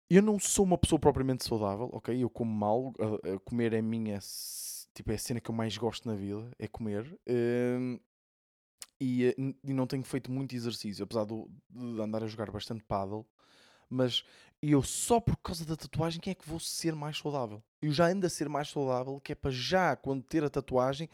eu 0.08 0.22
não 0.22 0.38
sou 0.38 0.64
uma 0.64 0.78
pessoa 0.78 1.00
propriamente 1.00 1.44
saudável, 1.44 1.90
ok? 1.92 2.16
Eu 2.22 2.30
como 2.30 2.52
mal, 2.54 2.94
a, 3.00 3.34
a 3.34 3.38
comer 3.40 3.72
é 3.72 3.82
minha, 3.82 4.20
tipo, 4.94 5.10
é 5.10 5.16
a 5.16 5.18
cena 5.18 5.40
que 5.40 5.50
eu 5.50 5.54
mais 5.54 5.76
gosto 5.76 6.08
na 6.08 6.14
vida, 6.14 6.52
é 6.56 6.68
comer. 6.68 7.18
Um, 7.26 7.98
e, 9.00 9.26
eh, 9.26 9.34
e, 9.62 9.72
não 9.72 9.86
tenho 9.86 10.04
feito 10.04 10.30
muito 10.30 10.54
exercício, 10.54 11.04
apesar 11.04 11.24
de, 11.24 11.34
de 11.70 12.00
andar 12.00 12.22
a 12.22 12.26
jogar 12.26 12.50
bastante 12.50 12.82
paddle, 12.84 13.26
mas 13.88 14.24
eu 14.62 14.82
só 14.82 15.20
por 15.20 15.36
causa 15.36 15.64
da 15.64 15.76
tatuagem 15.76 16.20
que 16.20 16.30
é 16.30 16.34
que 16.34 16.48
vou 16.48 16.58
ser 16.58 16.94
mais 16.94 17.18
saudável. 17.18 17.62
Eu 17.82 17.92
já 17.92 18.06
ando 18.06 18.26
a 18.26 18.30
ser 18.30 18.48
mais 18.48 18.68
saudável, 18.68 19.20
que 19.20 19.32
é 19.32 19.34
para 19.34 19.50
já, 19.50 19.94
quando 19.96 20.22
ter 20.22 20.42
a 20.42 20.50
tatuagem, 20.50 21.08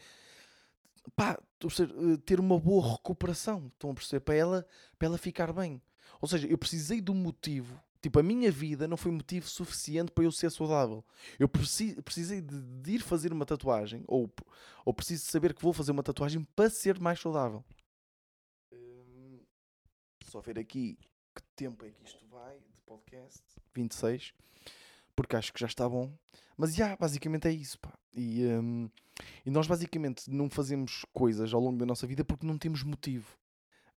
pá, 1.15 1.37
eh, 1.63 2.17
ter 2.25 2.39
uma 2.39 2.59
boa 2.59 2.93
recuperação. 2.93 3.67
Estão 3.67 3.91
a 3.91 3.93
perceber? 3.93 4.21
Para 4.21 4.35
ela, 4.35 4.67
para 4.97 5.07
ela 5.07 5.17
ficar 5.17 5.51
bem. 5.51 5.81
Ou 6.21 6.27
seja, 6.27 6.47
eu 6.47 6.57
precisei 6.57 7.03
um 7.09 7.15
motivo. 7.15 7.79
Tipo, 8.01 8.19
a 8.19 8.23
minha 8.23 8.51
vida 8.51 8.87
não 8.87 8.97
foi 8.97 9.11
motivo 9.11 9.47
suficiente 9.47 10.11
para 10.11 10.23
eu 10.23 10.31
ser 10.31 10.49
saudável. 10.49 11.05
Eu 11.37 11.47
precisei 11.47 12.41
de, 12.41 12.91
ir 12.91 12.99
fazer 12.99 13.31
uma 13.31 13.45
tatuagem, 13.45 14.03
ou, 14.07 14.29
ou 14.83 14.93
preciso 14.93 15.25
saber 15.25 15.53
que 15.53 15.61
vou 15.61 15.71
fazer 15.71 15.91
uma 15.91 16.01
tatuagem 16.01 16.43
para 16.55 16.69
ser 16.71 16.99
mais 16.99 17.19
saudável. 17.19 17.63
Hum, 18.73 19.39
só 20.25 20.41
ver 20.41 20.57
aqui 20.57 20.97
que 21.35 21.43
tempo 21.55 21.85
é 21.85 21.91
que 21.91 22.03
isto 22.03 22.25
vai 22.25 22.57
de 22.57 22.81
podcast. 22.87 23.43
26. 23.75 24.33
Porque 25.15 25.35
acho 25.35 25.53
que 25.53 25.59
já 25.59 25.67
está 25.67 25.87
bom. 25.87 26.11
Mas 26.57 26.73
já, 26.73 26.95
basicamente 26.95 27.47
é 27.47 27.51
isso, 27.51 27.79
pá. 27.79 27.93
E, 28.15 28.43
um, 28.47 28.89
e 29.45 29.51
nós 29.51 29.67
basicamente 29.67 30.27
não 30.27 30.49
fazemos 30.49 31.05
coisas 31.13 31.53
ao 31.53 31.61
longo 31.61 31.77
da 31.77 31.85
nossa 31.85 32.07
vida 32.07 32.25
porque 32.25 32.47
não 32.47 32.57
temos 32.57 32.81
motivo. 32.81 33.37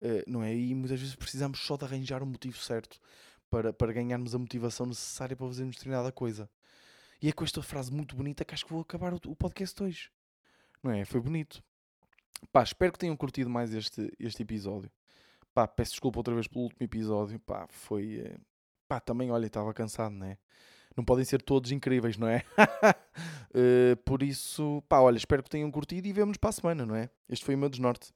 Uh, 0.01 0.21
não 0.27 0.43
é? 0.43 0.53
E 0.53 0.75
muitas 0.75 0.99
vezes 0.99 1.15
precisamos 1.15 1.59
só 1.59 1.77
de 1.77 1.85
arranjar 1.85 2.21
o 2.21 2.25
motivo 2.25 2.57
certo 2.57 2.99
para, 3.53 3.71
para 3.71 3.93
ganharmos 3.93 4.33
a 4.33 4.39
motivação 4.39 4.87
necessária 4.87 5.35
para 5.35 5.45
fazermos 5.45 5.75
determinada 5.75 6.11
coisa. 6.11 6.49
E 7.21 7.29
é 7.29 7.31
com 7.31 7.43
esta 7.43 7.61
frase 7.61 7.93
muito 7.93 8.15
bonita 8.15 8.43
que 8.43 8.51
acho 8.51 8.65
que 8.65 8.71
vou 8.71 8.81
acabar 8.81 9.13
o, 9.13 9.19
o 9.27 9.35
podcast 9.35 9.83
hoje. 9.83 10.09
Não 10.81 10.89
é? 10.89 11.05
Foi 11.05 11.21
bonito. 11.21 11.63
Pá, 12.51 12.63
espero 12.63 12.91
que 12.91 12.97
tenham 12.97 13.15
curtido 13.15 13.51
mais 13.51 13.71
este, 13.71 14.11
este 14.19 14.41
episódio. 14.41 14.91
Pá, 15.53 15.67
peço 15.67 15.91
desculpa 15.91 16.17
outra 16.17 16.33
vez 16.33 16.47
pelo 16.47 16.63
último 16.63 16.83
episódio. 16.83 17.39
Pá, 17.41 17.67
foi. 17.69 18.21
Eh, 18.25 18.37
pá, 18.87 18.99
também, 18.99 19.29
olha, 19.29 19.45
estava 19.45 19.71
cansado, 19.71 20.15
não 20.15 20.25
é? 20.25 20.37
Não 20.97 21.05
podem 21.05 21.23
ser 21.23 21.39
todos 21.39 21.71
incríveis, 21.71 22.17
não 22.17 22.27
é? 22.27 22.43
uh, 22.57 23.95
por 24.03 24.23
isso, 24.23 24.83
pá, 24.89 24.99
olha, 24.99 25.17
espero 25.17 25.43
que 25.43 25.49
tenham 25.49 25.69
curtido 25.69 26.07
e 26.07 26.11
vemo-nos 26.11 26.37
para 26.37 26.49
a 26.49 26.53
semana, 26.53 26.87
não 26.87 26.95
é? 26.95 27.07
Este 27.29 27.45
foi 27.45 27.53
o 27.53 27.57
meu 27.59 27.69
desnorte. 27.69 28.11